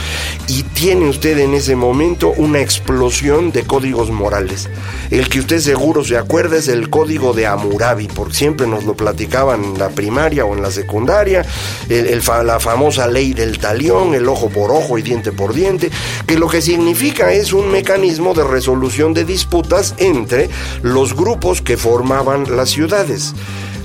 y 0.47 0.63
tiene 0.63 1.09
usted 1.09 1.37
en 1.39 1.53
ese 1.53 1.75
momento 1.75 2.33
una 2.37 2.61
explosión 2.61 3.51
de 3.51 3.63
códigos 3.63 4.11
morales. 4.11 4.69
El 5.11 5.27
que 5.27 5.39
usted 5.39 5.59
seguro 5.59 6.03
se 6.03 6.17
acuerda 6.17 6.57
es 6.57 6.69
el 6.69 6.89
código 6.89 7.33
de 7.33 7.47
Hammurabi, 7.47 8.07
porque 8.07 8.33
siempre 8.33 8.65
nos 8.65 8.85
lo 8.85 8.95
platicaban 8.95 9.63
en 9.63 9.77
la 9.77 9.89
primaria 9.89 10.45
o 10.45 10.55
en 10.55 10.61
la 10.61 10.71
secundaria, 10.71 11.45
la 11.89 12.59
famosa 12.59 12.76
ley 13.11 13.33
del 13.33 13.59
talión, 13.59 14.13
el 14.13 14.27
ojo 14.29 14.49
por 14.49 14.71
ojo 14.71 14.97
y 14.97 15.01
diente 15.01 15.31
por 15.31 15.53
diente, 15.53 15.89
que 16.25 16.37
lo 16.37 16.47
que 16.47 16.61
significa 16.61 17.31
es 17.33 17.53
un 17.53 17.71
mecanismo 17.71 18.33
de 18.33 18.43
resolución 18.43 19.13
de 19.13 19.25
disputas 19.25 19.95
entre 19.97 20.49
los 20.81 21.15
grupos 21.15 21.61
que 21.61 21.77
formaban 21.77 22.55
las 22.55 22.69
ciudades. 22.69 23.33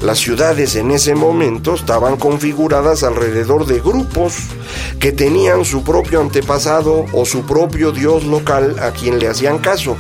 Las 0.03 0.19
ciudades 0.19 0.75
en 0.75 0.91
ese 0.91 1.15
momento 1.15 1.75
estaban 1.75 2.17
configuradas 2.17 3.05
alrededor 3.05 3.67
de 3.67 3.79
grupos 3.79 4.35
que 4.99 5.13
tenían 5.13 5.65
su 5.65 5.85
propio 5.85 6.21
antepasado 6.21 7.07
o 7.13 7.25
su 7.25 7.47
propio 7.47 7.93
dios 7.93 8.25
local 8.25 8.77
a 8.81 8.91
quien 8.91 9.21
le 9.21 9.29
hacían 9.29 9.59
caso. 9.59 9.97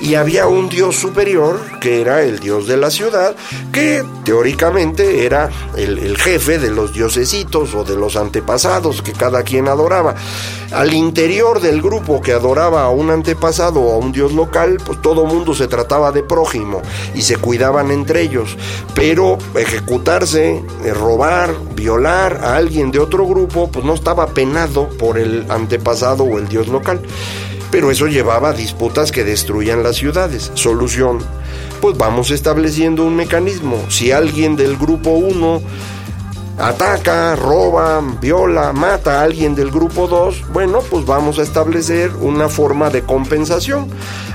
Y 0.00 0.16
había 0.16 0.48
un 0.48 0.68
dios 0.68 0.96
superior, 0.96 1.60
que 1.80 2.00
era 2.00 2.22
el 2.22 2.40
dios 2.40 2.66
de 2.66 2.76
la 2.76 2.90
ciudad, 2.90 3.36
que 3.72 4.04
teóricamente 4.24 5.24
era 5.24 5.50
el, 5.76 6.16
jefe 6.16 6.58
de 6.58 6.70
los 6.70 6.92
diosesitos 6.92 7.74
o 7.74 7.84
de 7.84 7.96
los 7.96 8.16
antepasados 8.16 9.02
que 9.02 9.12
cada 9.12 9.44
quien 9.44 9.68
adoraba. 9.68 10.16
Al 10.72 10.92
interior 10.92 11.60
del 11.60 11.80
grupo 11.80 12.20
que 12.20 12.32
adoraba 12.32 12.82
a 12.82 12.90
un 12.90 13.10
antepasado 13.10 13.80
o 13.80 13.92
a 13.92 13.98
un 13.98 14.10
dios 14.10 14.32
local, 14.32 14.78
pues 14.84 15.00
todo 15.00 15.26
mundo 15.26 15.54
se 15.54 15.68
trataba 15.68 16.10
de 16.10 16.24
prójimo 16.24 16.82
y 17.14 17.22
se 17.22 17.36
cuidaban 17.36 17.92
entre 17.92 18.22
ellos. 18.22 18.56
Pero 18.94 19.38
ejecutarse, 19.54 20.62
eh, 20.84 20.94
robar, 20.94 21.54
violar 21.74 22.40
a 22.42 22.56
alguien 22.56 22.90
de 22.90 22.98
otro 22.98 23.26
grupo, 23.26 23.70
pues 23.70 23.84
no 23.84 23.94
estaba 23.94 24.28
penado 24.28 24.88
por 24.98 25.18
el 25.18 25.46
antepasado 25.50 26.24
o 26.24 26.38
el 26.38 26.48
dios 26.48 26.68
local. 26.68 27.00
Pero 27.70 27.90
eso 27.90 28.06
llevaba 28.06 28.50
a 28.50 28.52
disputas 28.52 29.10
que 29.10 29.24
destruían 29.24 29.82
las 29.82 29.96
ciudades. 29.96 30.52
Solución, 30.54 31.18
pues 31.80 31.96
vamos 31.98 32.30
estableciendo 32.30 33.04
un 33.04 33.16
mecanismo. 33.16 33.76
Si 33.88 34.12
alguien 34.12 34.56
del 34.56 34.76
grupo 34.76 35.10
1 35.10 35.60
ataca, 36.58 37.34
roba, 37.36 38.00
viola, 38.20 38.72
mata 38.72 39.20
a 39.20 39.22
alguien 39.24 39.54
del 39.54 39.70
grupo 39.70 40.06
2, 40.06 40.52
bueno, 40.52 40.80
pues 40.88 41.04
vamos 41.04 41.38
a 41.38 41.42
establecer 41.42 42.12
una 42.20 42.48
forma 42.48 42.90
de 42.90 43.02
compensación. 43.02 43.88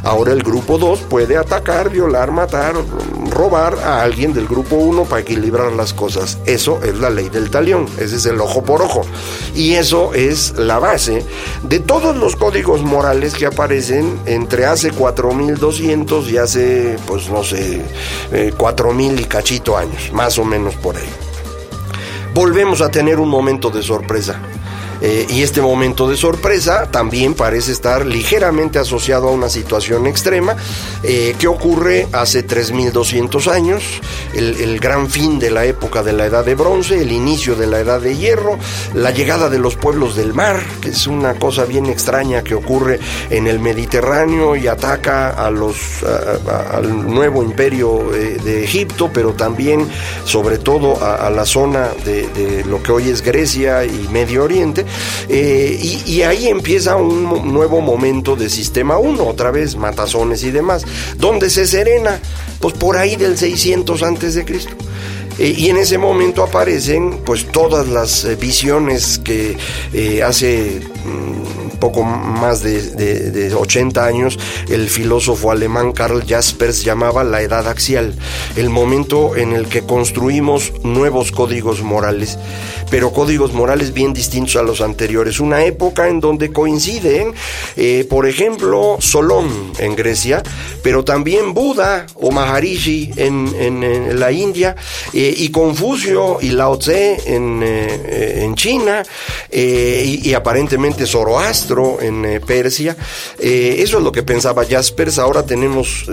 Ahora 0.03 0.31
el 0.31 0.43
grupo 0.43 0.77
2 0.77 1.01
puede 1.01 1.37
atacar, 1.37 1.89
violar, 1.89 2.31
matar, 2.31 2.73
robar 3.29 3.77
a 3.79 4.01
alguien 4.01 4.33
del 4.33 4.47
grupo 4.47 4.75
1 4.77 5.05
para 5.05 5.21
equilibrar 5.21 5.73
las 5.73 5.93
cosas. 5.93 6.37
Eso 6.45 6.81
es 6.83 6.97
la 6.99 7.09
ley 7.09 7.29
del 7.29 7.49
talión, 7.49 7.85
ese 7.97 8.15
es 8.15 8.25
el 8.25 8.39
ojo 8.39 8.63
por 8.63 8.81
ojo. 8.81 9.01
Y 9.55 9.73
eso 9.73 10.13
es 10.13 10.57
la 10.57 10.79
base 10.79 11.25
de 11.63 11.79
todos 11.79 12.15
los 12.15 12.35
códigos 12.35 12.81
morales 12.81 13.33
que 13.33 13.45
aparecen 13.45 14.19
entre 14.25 14.65
hace 14.65 14.91
4200 14.91 16.29
y 16.29 16.37
hace, 16.37 16.97
pues 17.07 17.29
no 17.29 17.43
sé, 17.43 17.81
4000 18.57 19.11
eh, 19.11 19.21
y 19.21 19.25
cachito 19.25 19.77
años, 19.77 20.11
más 20.13 20.37
o 20.37 20.45
menos 20.45 20.75
por 20.75 20.95
ahí 20.95 21.28
volvemos 22.33 22.81
a 22.81 22.89
tener 22.89 23.19
un 23.19 23.29
momento 23.29 23.69
de 23.69 23.81
sorpresa. 23.81 24.39
Eh, 25.01 25.25
y 25.29 25.43
este 25.43 25.61
momento 25.61 26.09
de 26.09 26.17
sorpresa 26.17 26.89
también 26.91 27.33
parece 27.33 27.71
estar 27.71 28.05
ligeramente 28.05 28.79
asociado 28.79 29.29
a 29.29 29.31
una 29.31 29.49
situación 29.49 30.07
extrema 30.07 30.55
eh, 31.03 31.35
que 31.39 31.47
ocurre 31.47 32.07
hace 32.11 32.45
3.200 32.45 33.51
años, 33.51 33.83
el, 34.33 34.79
gran 34.79 35.09
fin 35.09 35.39
de 35.39 35.51
la 35.51 35.65
época 35.65 36.03
de 36.03 36.13
la 36.13 36.25
Edad 36.25 36.45
de 36.45 36.55
Bronce, 36.55 37.01
el 37.01 37.11
inicio 37.11 37.55
de 37.55 37.67
la 37.67 37.79
Edad 37.79 37.99
de 38.01 38.15
Hierro, 38.15 38.57
la 38.93 39.11
llegada 39.11 39.49
de 39.49 39.59
los 39.59 39.75
pueblos 39.75 40.15
del 40.15 40.33
mar, 40.33 40.61
que 40.81 40.89
es 40.89 41.07
una 41.07 41.35
cosa 41.35 41.65
bien 41.65 41.85
extraña 41.87 42.43
que 42.43 42.55
ocurre 42.55 42.99
en 43.29 43.47
el 43.47 43.59
Mediterráneo 43.59 44.55
y 44.55 44.67
ataca 44.67 45.29
a 45.29 45.49
los, 45.49 46.03
al 46.71 47.07
nuevo 47.07 47.43
imperio 47.43 48.13
eh, 48.13 48.37
de 48.43 48.63
Egipto, 48.63 49.09
pero 49.13 49.33
también 49.33 49.87
sobre 50.23 50.57
todo 50.57 51.03
a, 51.03 51.29
la 51.29 51.45
zona 51.45 51.89
de, 52.05 52.27
de 52.29 52.65
lo 52.65 52.81
que 52.81 52.91
hoy 52.91 53.09
es 53.09 53.21
Grecia 53.21 53.85
y 53.85 54.07
Medio 54.11 54.43
Oriente. 54.43 54.85
Eh, 55.27 56.01
y, 56.05 56.21
ahí 56.23 56.47
empieza 56.47 56.95
un 56.95 57.53
nuevo 57.53 57.81
momento 57.81 58.35
de 58.35 58.49
Sistema 58.49 58.97
1, 58.97 59.25
otra 59.25 59.51
vez 59.51 59.75
matazones 59.75 60.43
y 60.43 60.51
demás, 60.51 60.85
donde 61.17 61.49
se 61.49 61.65
serena, 61.65 62.19
pues 62.59 62.73
por 62.73 62.97
ahí 62.97 63.15
del 63.15 63.37
600 63.37 64.03
antes 64.03 64.35
de 64.35 64.45
Cristo. 64.45 64.73
Eh, 65.37 65.53
y 65.57 65.69
en 65.69 65.77
ese 65.77 65.97
momento 65.97 66.43
aparecen 66.43 67.19
pues 67.25 67.45
todas 67.51 67.87
las 67.87 68.25
eh, 68.25 68.35
visiones 68.35 69.19
que 69.19 69.57
hace 70.21 70.81
mm, 71.05 71.68
poco 71.79 72.03
más 72.03 72.61
de, 72.61 72.81
de, 72.91 73.53
80 73.53 74.05
años 74.05 74.37
el 74.69 74.89
filósofo 74.89 75.51
alemán 75.51 75.91
Karl 75.91 76.23
Jaspers 76.27 76.83
llamaba 76.83 77.23
la 77.23 77.41
edad 77.41 77.67
axial, 77.67 78.13
el 78.55 78.69
momento 78.69 79.35
en 79.35 79.53
el 79.53 79.67
que 79.67 79.81
construimos 79.81 80.73
nuevos 80.83 81.31
códigos 81.31 81.81
morales, 81.81 82.37
pero 82.89 83.11
códigos 83.11 83.53
morales 83.53 83.93
bien 83.93 84.13
distintos 84.13 84.55
a 84.55 84.63
los 84.63 84.81
anteriores, 84.81 85.39
una 85.39 85.63
época 85.63 86.07
en 86.07 86.19
donde 86.19 86.51
coinciden, 86.51 87.33
por 88.09 88.27
ejemplo, 88.27 88.97
Solón 88.99 89.71
en 89.79 89.95
Grecia, 89.95 90.43
pero 90.83 91.03
también 91.03 91.53
Buda 91.53 92.05
o 92.15 92.31
Maharishi 92.31 93.11
en, 93.15 94.19
la 94.19 94.31
India, 94.31 94.75
y 95.13 95.49
Confucio 95.49 96.37
y 96.41 96.49
Lao 96.49 96.77
Tse 96.77 97.21
en, 97.25 97.61
eh, 97.63 98.49
China, 98.55 99.03
eh, 99.49 100.19
y, 100.23 100.33
aparentemente 100.33 101.05
Zoroastro 101.05 101.68
en 102.01 102.25
eh, 102.25 102.39
Persia. 102.39 102.97
eso 103.39 103.97
es 103.97 104.03
lo 104.03 104.11
que 104.11 104.23
pensaba 104.23 104.65
Jaspers. 104.65 105.19
Ahora 105.19 105.45
tenemos 105.45 106.05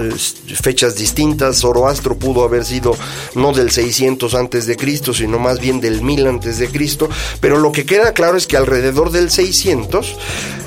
fechas 0.63 0.97
distintas. 0.97 1.61
Zoroastro 1.61 2.17
pudo 2.17 2.45
haber 2.45 2.65
sido 2.65 2.97
no 3.35 3.53
del 3.53 3.71
600 3.71 4.35
antes 4.35 4.67
de 4.67 4.77
Cristo, 4.77 5.15
sino 5.15 5.39
más 5.39 5.61
bien 5.61 5.81
del 5.81 6.03
1000 6.03 6.27
antes 6.27 6.59
de 6.59 6.69
Cristo. 6.69 7.09
Pero 7.41 7.59
lo 7.59 7.73
que 7.73 7.87
queda 7.87 8.13
claro 8.13 8.37
es 8.37 8.47
que 8.47 8.57
alrededor 8.57 9.11
del 9.11 9.31
600 9.31 10.17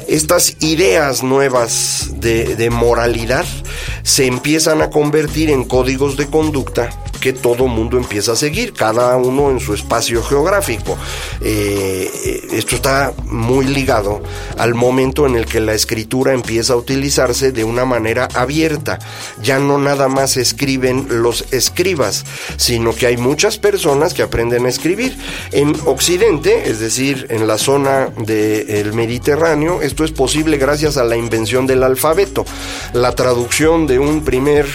estas 0.10 0.58
ideas 0.62 1.22
nuevas 1.22 2.10
de, 2.16 2.70
moralidad 2.72 3.46
se 4.02 4.26
empiezan 4.26 4.82
a 4.82 4.90
convertir 4.90 5.52
en 5.52 5.66
códigos 5.66 6.18
de 6.18 6.26
conducta 6.26 6.90
que 7.22 7.32
todo 7.32 7.68
mundo 7.68 7.98
empieza 7.98 8.32
a 8.32 8.36
seguir, 8.36 8.74
cada 8.74 9.16
uno 9.18 9.52
en 9.52 9.60
su 9.60 9.74
espacio 9.74 10.24
geográfico. 10.24 10.98
Eh, 11.42 12.48
esto 12.54 12.78
está 12.78 13.14
muy 13.26 13.66
ligado 13.66 14.24
al 14.58 14.74
momento 14.80 15.28
en 15.28 15.36
el 15.36 15.46
que 15.46 15.60
la 15.60 15.74
escritura 15.74 16.34
empieza 16.34 16.74
a 16.74 16.78
utilizarse 16.78 17.52
de 17.52 17.64
una 17.64 17.86
manera 17.86 18.28
abierta. 18.34 18.98
Ya 19.44 19.60
no 19.60 19.78
nada 19.78 20.08
más 20.08 20.38
escriben 20.38 21.08
los 21.10 21.46
escribas, 21.52 22.26
sino 22.58 22.96
que 22.96 23.06
hay 23.06 23.18
muchas 23.18 23.58
personas 23.58 24.14
que 24.14 24.24
aprenden 24.24 24.66
a 24.66 24.70
escribir. 24.70 25.16
En 25.52 25.76
Occidente, 25.86 26.70
es 26.70 26.80
decir, 26.80 27.28
en 27.30 27.46
la 27.46 27.58
zona 27.58 28.08
del 28.18 28.94
Mediterráneo, 28.94 29.82
esto 29.82 30.04
es 30.04 30.12
posible 30.12 30.58
gracias 30.58 30.98
a 30.98 31.04
la 31.04 31.18
invención 31.18 31.68
del 31.68 31.84
alfabeto. 31.84 32.46
La 32.94 33.14
traducción 33.14 33.86
de 33.86 34.00
un 34.00 34.24
primer 34.24 34.66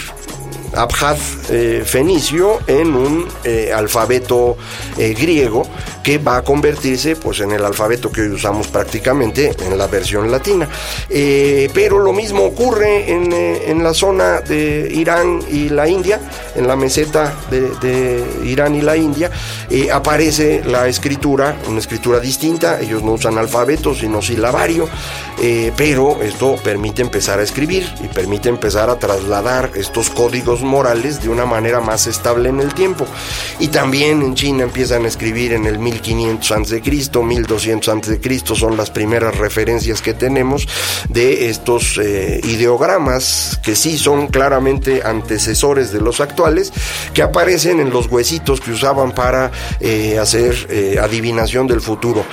abjad 0.77 1.17
eh, 1.51 1.83
fenicio 1.85 2.59
en 2.67 2.95
un 2.95 3.29
eh, 3.45 3.73
alfabeto 3.73 4.57
eh, 4.99 5.15
griego 5.15 5.67
que 6.05 6.19
va 6.19 6.37
a 6.37 6.43
convertirse 6.43 7.17
pues 7.17 7.41
en 7.41 7.51
el 7.51 7.65
alfabeto 7.65 8.13
que 8.13 8.21
hoy 8.21 8.29
usamos 8.29 8.69
prácticamente 8.69 9.57
en 9.59 9.77
la 9.77 9.87
versión 9.87 10.31
latina. 10.31 10.69
pero 11.09 11.99
lo 11.99 12.13
mismo 12.13 12.45
ocurre 12.45 13.11
en, 13.11 13.83
la 13.83 13.95
zona 13.95 14.41
de 14.41 14.89
Irán 14.93 15.41
y 15.51 15.71
la 15.71 15.89
India, 15.89 16.21
en 16.55 16.67
la 16.67 16.77
meseta 16.77 17.35
de, 17.51 18.23
Irán 18.45 18.75
y 18.75 18.83
la 18.83 18.97
India, 18.97 19.31
aparece 19.93 20.63
la 20.65 20.87
escritura, 20.87 21.57
una 21.69 21.81
escritura 21.81 22.21
distinta, 22.21 22.81
ellos 22.81 23.03
no 23.03 23.13
usan 23.13 23.39
alfabeto 23.39 23.95
sino 23.95 24.21
silabario, 24.21 24.89
pero 25.77 26.23
esto 26.23 26.57
permite 26.63 27.01
empezar 27.01 27.39
a 27.39 27.43
escribir 27.43 27.87
y 28.03 28.09
permite 28.09 28.51
empezar 28.51 28.91
a 28.91 28.99
trasladar 28.99 29.71
estos 29.75 30.11
códigos 30.11 30.61
morales 30.61 31.23
de 31.23 31.31
una 31.31 31.47
manera 31.47 31.81
más 31.81 32.07
estable 32.07 32.51
en 32.51 32.61
el 32.61 32.75
tiempo. 32.75 33.07
Y 33.59 33.69
también 33.69 34.21
en 34.23 34.35
China 34.35 34.65
empiezan 34.65 35.05
a 35.05 35.09
escribir 35.09 35.53
en 35.53 35.65
el 35.65 35.79
1500 35.95 36.51
a.C., 36.53 36.83
1200 37.23 37.89
a.C., 37.89 38.55
son 38.55 38.77
las 38.77 38.91
primeras 38.91 39.37
referencias 39.37 40.03
que 40.03 40.15
tenemos 40.15 40.67
de 41.09 41.49
estos 41.51 41.99
eh, 42.03 42.41
ideogramas 42.45 43.61
que 43.63 43.77
sí 43.77 43.99
son 43.99 44.29
claramente 44.29 45.03
antecesores 45.05 45.93
de 45.93 46.01
los 46.01 46.21
actuales, 46.21 46.73
que 47.13 47.23
aparecen 47.23 47.81
en 47.81 47.91
los 47.91 48.07
huesitos 48.07 48.61
que 48.61 48.73
usaban 48.73 49.13
para 49.13 49.51
eh, 49.81 50.19
hacer 50.19 50.67
eh, 50.71 50.99
adivinación 51.01 51.67
del 51.67 51.81
futuro. 51.81 52.25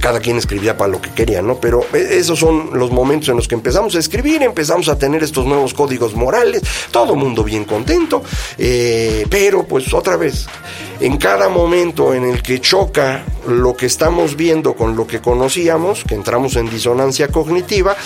cada 0.00 0.20
quien 0.20 0.36
escribía 0.36 0.76
para 0.76 0.92
lo 0.92 1.00
que 1.00 1.10
quería, 1.10 1.42
¿no? 1.42 1.58
Pero 1.58 1.84
esos 1.92 2.38
son 2.38 2.70
los 2.72 2.90
momentos 2.90 3.28
en 3.28 3.36
los 3.36 3.48
que 3.48 3.54
empezamos 3.54 3.94
a 3.96 3.98
escribir, 3.98 4.42
empezamos 4.42 4.88
a 4.88 4.96
tener 4.96 5.22
estos 5.22 5.44
nuevos 5.44 5.74
códigos 5.74 6.14
morales, 6.14 6.62
todo 6.90 7.14
mundo 7.14 7.42
bien 7.42 7.64
contento, 7.64 8.22
pero 8.56 9.64
pues 9.64 9.92
otra 9.92 10.16
vez, 10.16 10.46
en 11.00 11.16
cada 11.16 11.48
momento 11.48 12.14
en 12.14 12.24
el 12.24 12.42
que 12.42 12.60
choca 12.60 12.85
lo 13.46 13.76
que 13.76 13.86
estamos 13.86 14.36
viendo 14.36 14.74
con 14.74 14.96
lo 14.96 15.06
que 15.06 15.20
conocíamos, 15.20 16.04
que 16.04 16.14
entramos 16.14 16.56
en 16.56 16.68
disonancia 16.68 17.28
cognitiva, 17.28 17.96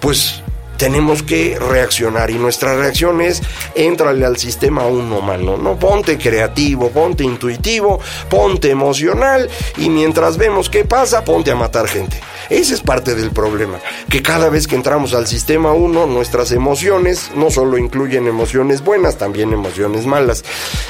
pues 0.00 0.42
tenemos 0.80 1.22
que 1.22 1.58
reaccionar 1.58 2.30
y 2.30 2.38
nuestra 2.38 2.74
reacción 2.74 3.20
es 3.20 3.42
entrale 3.74 4.24
al 4.24 4.38
sistema 4.38 4.86
uno 4.86 5.20
mano, 5.20 5.58
no 5.58 5.78
ponte 5.78 6.16
creativo, 6.16 6.88
ponte 6.88 7.22
intuitivo, 7.22 8.00
ponte 8.30 8.70
emocional 8.70 9.50
y 9.76 9.90
mientras 9.90 10.38
vemos 10.38 10.70
qué 10.70 10.86
pasa, 10.86 11.22
ponte 11.22 11.50
a 11.50 11.54
matar 11.54 11.86
gente. 11.86 12.18
Ese 12.48 12.74
es 12.74 12.80
parte 12.80 13.14
del 13.14 13.30
problema, 13.30 13.78
que 14.08 14.22
cada 14.22 14.48
vez 14.48 14.66
que 14.66 14.74
entramos 14.74 15.12
al 15.12 15.26
sistema 15.26 15.72
1, 15.74 16.06
nuestras 16.06 16.50
emociones 16.50 17.30
no 17.36 17.50
solo 17.50 17.76
incluyen 17.76 18.26
emociones 18.26 18.82
buenas, 18.82 19.18
también 19.18 19.52
emociones 19.52 20.06
malas. 20.06 20.44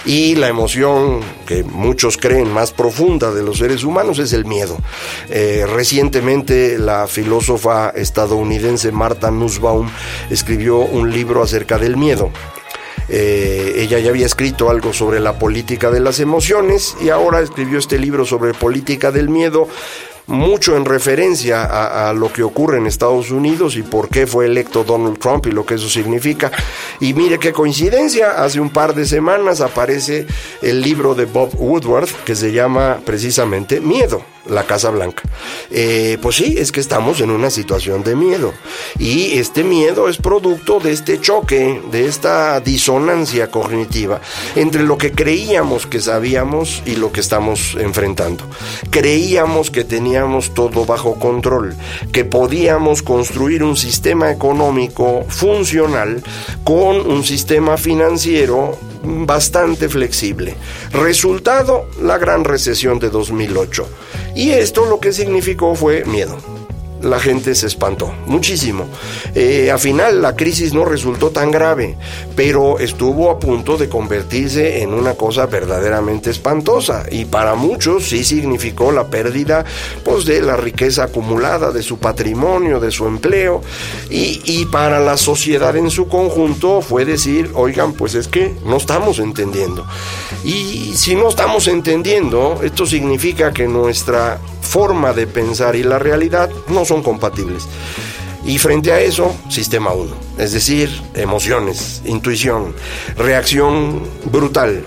Y 0.07 0.37
la 0.37 0.48
emoción 0.48 1.20
que 1.46 1.64
muchos 1.64 2.16
creen 2.16 2.50
más 2.50 2.70
profunda 2.70 3.33
de 3.33 3.42
los 3.42 3.59
seres 3.59 3.85
humanos 3.85 4.20
es 4.20 4.33
el 4.33 4.46
miedo. 4.46 4.79
Eh, 5.29 5.66
recientemente 5.68 6.79
la 6.79 7.07
filósofa 7.09 7.90
estadounidense 7.90 8.90
Marta 8.90 9.31
Nussbaum 9.31 9.80
escribió 10.31 10.79
un 10.79 11.11
libro 11.11 11.43
acerca 11.43 11.79
del 11.79 11.97
miedo. 11.97 12.31
Eh, 13.09 13.73
ella 13.77 13.99
ya 13.99 14.11
había 14.11 14.27
escrito 14.27 14.71
algo 14.71 14.93
sobre 14.93 15.19
la 15.19 15.38
política 15.38 15.90
de 15.90 15.99
las 15.99 16.21
emociones 16.21 16.97
y 17.03 17.09
ahora 17.09 17.40
escribió 17.40 17.79
este 17.79 17.99
libro 17.99 18.25
sobre 18.25 18.55
política 18.55 19.11
del 19.11 19.29
miedo 19.29 19.66
mucho 20.31 20.77
en 20.77 20.85
referencia 20.85 22.09
a, 22.09 22.12
lo 22.12 22.33
que 22.33 22.45
ocurre 22.45 22.79
en 22.79 22.87
Estados 22.87 23.33
Unidos 23.33 23.77
y 23.77 23.83
por 23.83 24.09
qué 24.09 24.29
fue 24.29 24.47
electo 24.47 24.85
Donald 24.85 25.19
Trump 25.19 25.47
y 25.47 25.51
lo 25.51 25.66
que 25.66 25.75
eso 25.75 25.88
significa. 25.88 26.53
Y 27.01 27.14
mire 27.14 27.38
qué 27.38 27.53
coincidencia, 27.53 28.43
hace 28.43 28.61
un 28.61 28.71
par 28.71 28.95
de 28.95 29.07
semanas 29.07 29.61
aparece 29.61 30.27
el 30.62 30.81
libro 30.81 31.16
de 31.16 31.25
Bob 31.25 31.51
Woodward 31.59 32.09
que 32.25 32.37
se 32.37 32.53
llama 32.53 33.01
precisamente 33.05 33.81
Miedo 33.81 34.23
la 34.46 34.64
Casa 34.64 34.90
Blanca. 34.90 35.22
Eh, 35.70 36.18
pues 36.20 36.37
sí, 36.37 36.57
es 36.59 36.72
que 36.72 36.81
estamos 36.81 37.20
en 37.20 37.31
una 37.31 37.50
situación 37.50 38.03
de 38.03 38.16
miedo. 38.16 38.53
Y 38.98 39.38
este 39.38 39.64
miedo 39.64 40.09
es 40.09 40.16
producto 40.16 40.81
de 40.81 40.92
este 40.92 41.20
choque, 41.20 41.81
de 41.90 42.07
esta 42.07 42.61
disonancia 42.61 43.50
cognitiva 43.50 44.20
entre 44.57 44.83
lo 44.83 44.98
que 44.98 45.12
creíamos 45.12 45.87
que 45.87 46.00
sabíamos 46.00 46.83
y 46.87 46.96
lo 46.96 47.12
que 47.12 47.20
estamos 47.20 47.76
enfrentando. 47.79 48.44
Creíamos 48.90 49.70
que 49.70 49.85
teníamos 49.85 50.55
todo 50.55 50.85
bajo 50.85 51.14
control, 51.18 51.76
que 52.12 52.24
podíamos 52.24 53.03
construir 53.03 53.62
un 53.62 53.76
sistema 53.76 54.31
económico 54.31 55.24
funcional 55.29 56.22
con 56.64 57.11
un 57.11 57.24
sistema 57.24 57.76
financiero 57.76 58.79
bastante 59.02 59.88
flexible. 59.88 60.56
Resultado, 60.92 61.86
la 62.00 62.18
gran 62.18 62.44
recesión 62.44 62.98
de 62.98 63.10
2008. 63.10 63.88
Y 64.34 64.50
esto 64.50 64.86
lo 64.86 65.00
que 65.00 65.12
significó 65.12 65.74
fue 65.74 66.04
miedo 66.04 66.60
la 67.02 67.20
gente 67.20 67.54
se 67.54 67.66
espantó 67.66 68.12
muchísimo. 68.26 68.86
Eh, 69.34 69.70
al 69.70 69.78
final 69.78 70.22
la 70.22 70.36
crisis 70.36 70.72
no 70.72 70.84
resultó 70.84 71.30
tan 71.30 71.50
grave, 71.50 71.96
pero 72.36 72.78
estuvo 72.78 73.30
a 73.30 73.38
punto 73.38 73.76
de 73.76 73.88
convertirse 73.88 74.82
en 74.82 74.92
una 74.94 75.14
cosa 75.14 75.46
verdaderamente 75.46 76.30
espantosa 76.30 77.04
y 77.10 77.24
para 77.24 77.54
muchos 77.54 78.08
sí 78.08 78.24
significó 78.24 78.92
la 78.92 79.08
pérdida 79.08 79.64
pues, 80.04 80.24
de 80.24 80.42
la 80.42 80.56
riqueza 80.56 81.04
acumulada, 81.04 81.70
de 81.70 81.82
su 81.82 81.98
patrimonio, 81.98 82.80
de 82.80 82.90
su 82.90 83.06
empleo 83.06 83.62
y, 84.10 84.40
y 84.44 84.66
para 84.66 85.00
la 85.00 85.16
sociedad 85.16 85.76
en 85.76 85.90
su 85.90 86.08
conjunto 86.08 86.80
fue 86.80 87.04
decir, 87.04 87.50
oigan, 87.54 87.92
pues 87.92 88.14
es 88.14 88.28
que 88.28 88.54
no 88.64 88.76
estamos 88.76 89.18
entendiendo. 89.18 89.86
Y 90.44 90.94
si 90.96 91.14
no 91.14 91.28
estamos 91.28 91.68
entendiendo, 91.68 92.60
esto 92.62 92.86
significa 92.86 93.52
que 93.52 93.66
nuestra 93.66 94.40
forma 94.70 95.12
de 95.12 95.26
pensar 95.26 95.74
y 95.74 95.83
la 95.83 95.98
realidad 95.98 96.48
no 96.68 96.85
son 96.85 97.02
compatibles. 97.02 97.66
Y 98.44 98.59
frente 98.59 98.92
a 98.92 99.00
eso, 99.00 99.35
sistema 99.48 99.92
1, 99.92 100.14
es 100.38 100.52
decir, 100.52 100.88
emociones, 101.14 102.02
intuición, 102.04 102.72
reacción 103.16 104.00
brutal. 104.26 104.85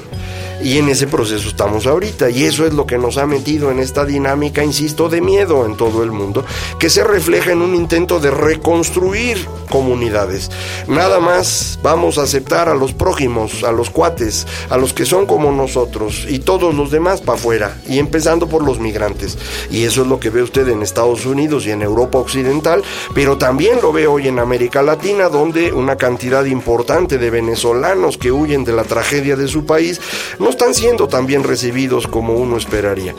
Y 0.64 0.78
en 0.78 0.88
ese 0.88 1.08
proceso 1.08 1.50
estamos 1.50 1.86
ahorita. 1.86 2.30
Y 2.30 2.46
eso 2.46 2.66
es 2.66 2.74
lo 2.74 2.86
que 2.86 2.98
nos 2.98 3.18
ha 3.18 3.28
metido 3.28 3.70
en 3.70 3.80
esta 3.80 4.06
dinámica, 4.06 4.64
insisto, 4.64 5.10
de 5.10 5.20
miedo 5.20 5.66
en 5.66 5.76
todo 5.76 6.04
el 6.04 6.12
mundo, 6.12 6.46
que 6.80 6.90
se 6.90 7.04
refleja 7.04 7.52
en 7.52 7.62
un 7.62 7.76
intento 7.76 8.22
de 8.22 8.32
reconstruir 8.32 9.46
comunidades. 9.70 10.50
Nada 10.88 11.20
más 11.20 11.80
vamos 11.84 12.18
a 12.18 12.24
aceptar 12.24 12.70
a 12.70 12.76
los 12.76 12.94
prójimos, 12.94 13.64
a 13.66 13.74
los 13.74 13.90
cuates, 13.90 14.48
a 14.70 14.78
los 14.78 14.94
que 14.94 15.06
son 15.06 15.26
como 15.26 15.52
nosotros 15.52 16.26
y 16.30 16.40
todos 16.40 16.74
los 16.74 16.92
demás 16.92 17.20
para 17.20 17.38
afuera. 17.38 17.78
Y 17.90 18.00
empezando 18.00 18.48
por 18.48 18.64
los 18.64 18.80
migrantes. 18.80 19.38
Y 19.70 19.84
eso 19.84 20.04
es 20.04 20.08
lo 20.08 20.20
que 20.20 20.30
ve 20.30 20.44
usted 20.44 20.70
en 20.70 20.82
Estados 20.82 21.26
Unidos 21.26 21.66
y 21.66 21.72
en 21.72 21.82
Europa 21.82 22.20
Occidental, 22.20 22.84
pero 23.14 23.38
también 23.38 23.82
lo 23.82 23.92
ve 23.92 24.08
hoy 24.08 24.30
en 24.30 24.40
América 24.40 24.82
Latina, 24.82 25.28
donde 25.28 25.74
una 25.74 25.98
cantidad 25.98 26.46
importante 26.46 27.18
de 27.18 27.30
venezolanos 27.30 28.18
que 28.18 28.32
huyen 28.32 28.64
de 28.64 28.72
la 28.72 28.84
tragedia 28.84 29.36
de 29.36 29.50
su 29.50 29.66
país 29.66 30.00
no 30.40 30.53
están 30.54 30.76
siendo 30.76 31.08
tan 31.08 31.26
bien 31.26 31.44
recibidos 31.44 32.06
como 32.08 32.36
uno 32.36 32.58
esperaría. 32.58 33.16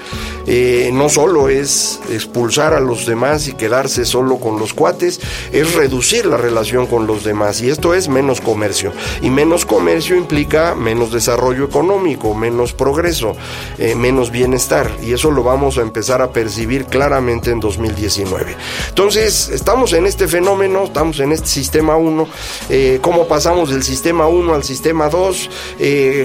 Eh, 0.46 0.90
no 0.92 1.08
solo 1.08 1.48
es 1.48 2.00
expulsar 2.10 2.74
a 2.74 2.80
los 2.80 3.06
demás 3.06 3.48
y 3.48 3.54
quedarse 3.54 4.04
solo 4.04 4.38
con 4.38 4.58
los 4.58 4.72
cuates, 4.72 5.20
es 5.52 5.74
reducir 5.74 6.26
la 6.26 6.36
relación 6.36 6.86
con 6.86 7.06
los 7.06 7.24
demás 7.24 7.60
y 7.60 7.70
esto 7.70 7.92
es 7.92 8.08
menos 8.08 8.40
comercio. 8.40 8.92
Y 9.20 9.30
menos 9.30 9.66
comercio 9.66 10.16
implica 10.16 10.76
menos 10.76 11.10
desarrollo 11.10 11.64
económico, 11.64 12.34
menos 12.34 12.72
progreso, 12.72 13.36
eh, 13.78 13.96
menos 13.96 14.30
bienestar 14.30 14.88
y 15.02 15.12
eso 15.12 15.32
lo 15.32 15.42
vamos 15.42 15.76
a 15.78 15.82
empezar 15.82 16.22
a 16.22 16.30
percibir 16.30 16.84
claramente 16.86 17.50
en 17.50 17.58
2019. 17.58 18.54
Entonces, 18.90 19.48
estamos 19.48 19.92
en 19.92 20.06
este 20.06 20.28
fenómeno, 20.28 20.84
estamos 20.84 21.18
en 21.18 21.32
este 21.32 21.48
sistema 21.48 21.96
1, 21.96 22.28
eh, 22.70 22.98
cómo 23.02 23.26
pasamos 23.26 23.70
del 23.70 23.82
sistema 23.82 24.28
1 24.28 24.54
al 24.54 24.62
sistema 24.62 25.08
2, 25.08 25.50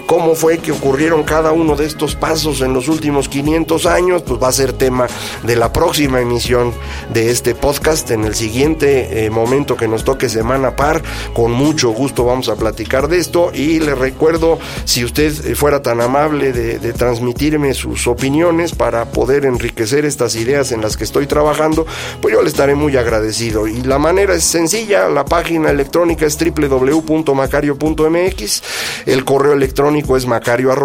cómo 0.05 0.35
fue 0.35 0.59
que 0.59 0.71
ocurrió 0.71 0.98
cada 1.25 1.53
uno 1.53 1.77
de 1.77 1.85
estos 1.85 2.15
pasos 2.15 2.59
en 2.59 2.73
los 2.73 2.89
últimos 2.89 3.29
500 3.29 3.85
años, 3.85 4.21
pues 4.21 4.41
va 4.41 4.49
a 4.49 4.51
ser 4.51 4.73
tema 4.73 5.07
de 5.43 5.55
la 5.55 5.71
próxima 5.71 6.19
emisión 6.19 6.73
de 7.13 7.31
este 7.31 7.55
podcast 7.55 8.11
en 8.11 8.25
el 8.25 8.35
siguiente 8.35 9.25
eh, 9.25 9.29
momento 9.29 9.77
que 9.77 9.87
nos 9.87 10.03
toque 10.03 10.27
semana 10.27 10.75
par. 10.75 11.01
Con 11.33 11.53
mucho 11.53 11.91
gusto 11.91 12.25
vamos 12.25 12.49
a 12.49 12.57
platicar 12.57 13.07
de 13.07 13.17
esto 13.17 13.51
y 13.53 13.79
le 13.79 13.95
recuerdo, 13.95 14.59
si 14.83 15.05
usted 15.05 15.33
eh, 15.45 15.55
fuera 15.55 15.81
tan 15.81 16.01
amable 16.01 16.51
de, 16.51 16.79
transmitirme 16.93 17.73
sus 17.73 18.05
opiniones 18.07 18.75
para 18.75 19.05
poder 19.05 19.45
enriquecer 19.45 20.03
estas 20.03 20.35
ideas 20.35 20.73
en 20.73 20.81
las 20.81 20.97
que 20.97 21.05
estoy 21.05 21.27
trabajando, 21.27 21.85
pues 22.21 22.33
yo 22.33 22.41
le 22.41 22.49
estaré 22.49 22.75
muy 22.75 22.97
agradecido. 22.97 23.67
Y 23.67 23.83
la 23.83 23.99
manera 23.99 24.33
es 24.33 24.43
sencilla, 24.43 25.07
la 25.07 25.23
página 25.23 25.69
electrónica 25.69 26.25
es 26.25 26.37
www.macario.mx, 26.37 28.63
el 29.05 29.23
correo 29.23 29.53
electrónico 29.53 30.17
es 30.17 30.25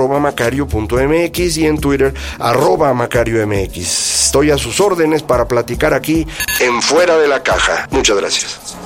macario 0.09 0.67
macario.mx 0.67 1.57
y 1.59 1.67
en 1.67 1.79
Twitter 1.79 2.15
arroba 2.39 2.93
macario.mx. 2.95 4.25
Estoy 4.27 4.51
a 4.51 4.59
sus 4.59 4.81
órdenes 4.81 5.23
para 5.23 5.47
platicar 5.47 5.95
aquí 5.95 6.27
en 6.61 6.83
Fuera 6.83 7.17
de 7.19 7.29
la 7.29 7.43
Caja. 7.43 7.89
Muchas 7.91 8.17
gracias. 8.17 8.77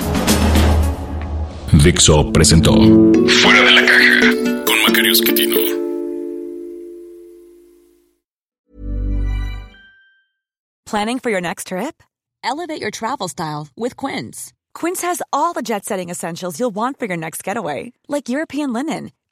Dixo 1.72 2.32
presentó 2.32 2.72
Fuera 2.72 3.62
de 3.62 3.70
la 3.72 3.86
Caja 3.86 4.64
con 4.64 4.82
Macario 4.86 5.12
Esquetino. 5.12 5.56
Planning 10.86 11.18
for 11.18 11.30
your 11.30 11.42
next 11.42 11.66
trip? 11.68 12.02
Elevate 12.42 12.80
your 12.80 12.90
travel 12.90 13.28
style 13.28 13.68
with 13.76 13.94
Quince. 13.96 14.54
Quince 14.72 15.02
has 15.02 15.20
all 15.32 15.52
the 15.52 15.60
jet 15.60 15.84
setting 15.84 16.08
essentials 16.08 16.58
you'll 16.58 16.74
want 16.74 16.98
for 16.98 17.06
your 17.06 17.18
next 17.18 17.44
getaway, 17.44 17.92
like 18.08 18.30
European 18.30 18.72
linen 18.72 19.10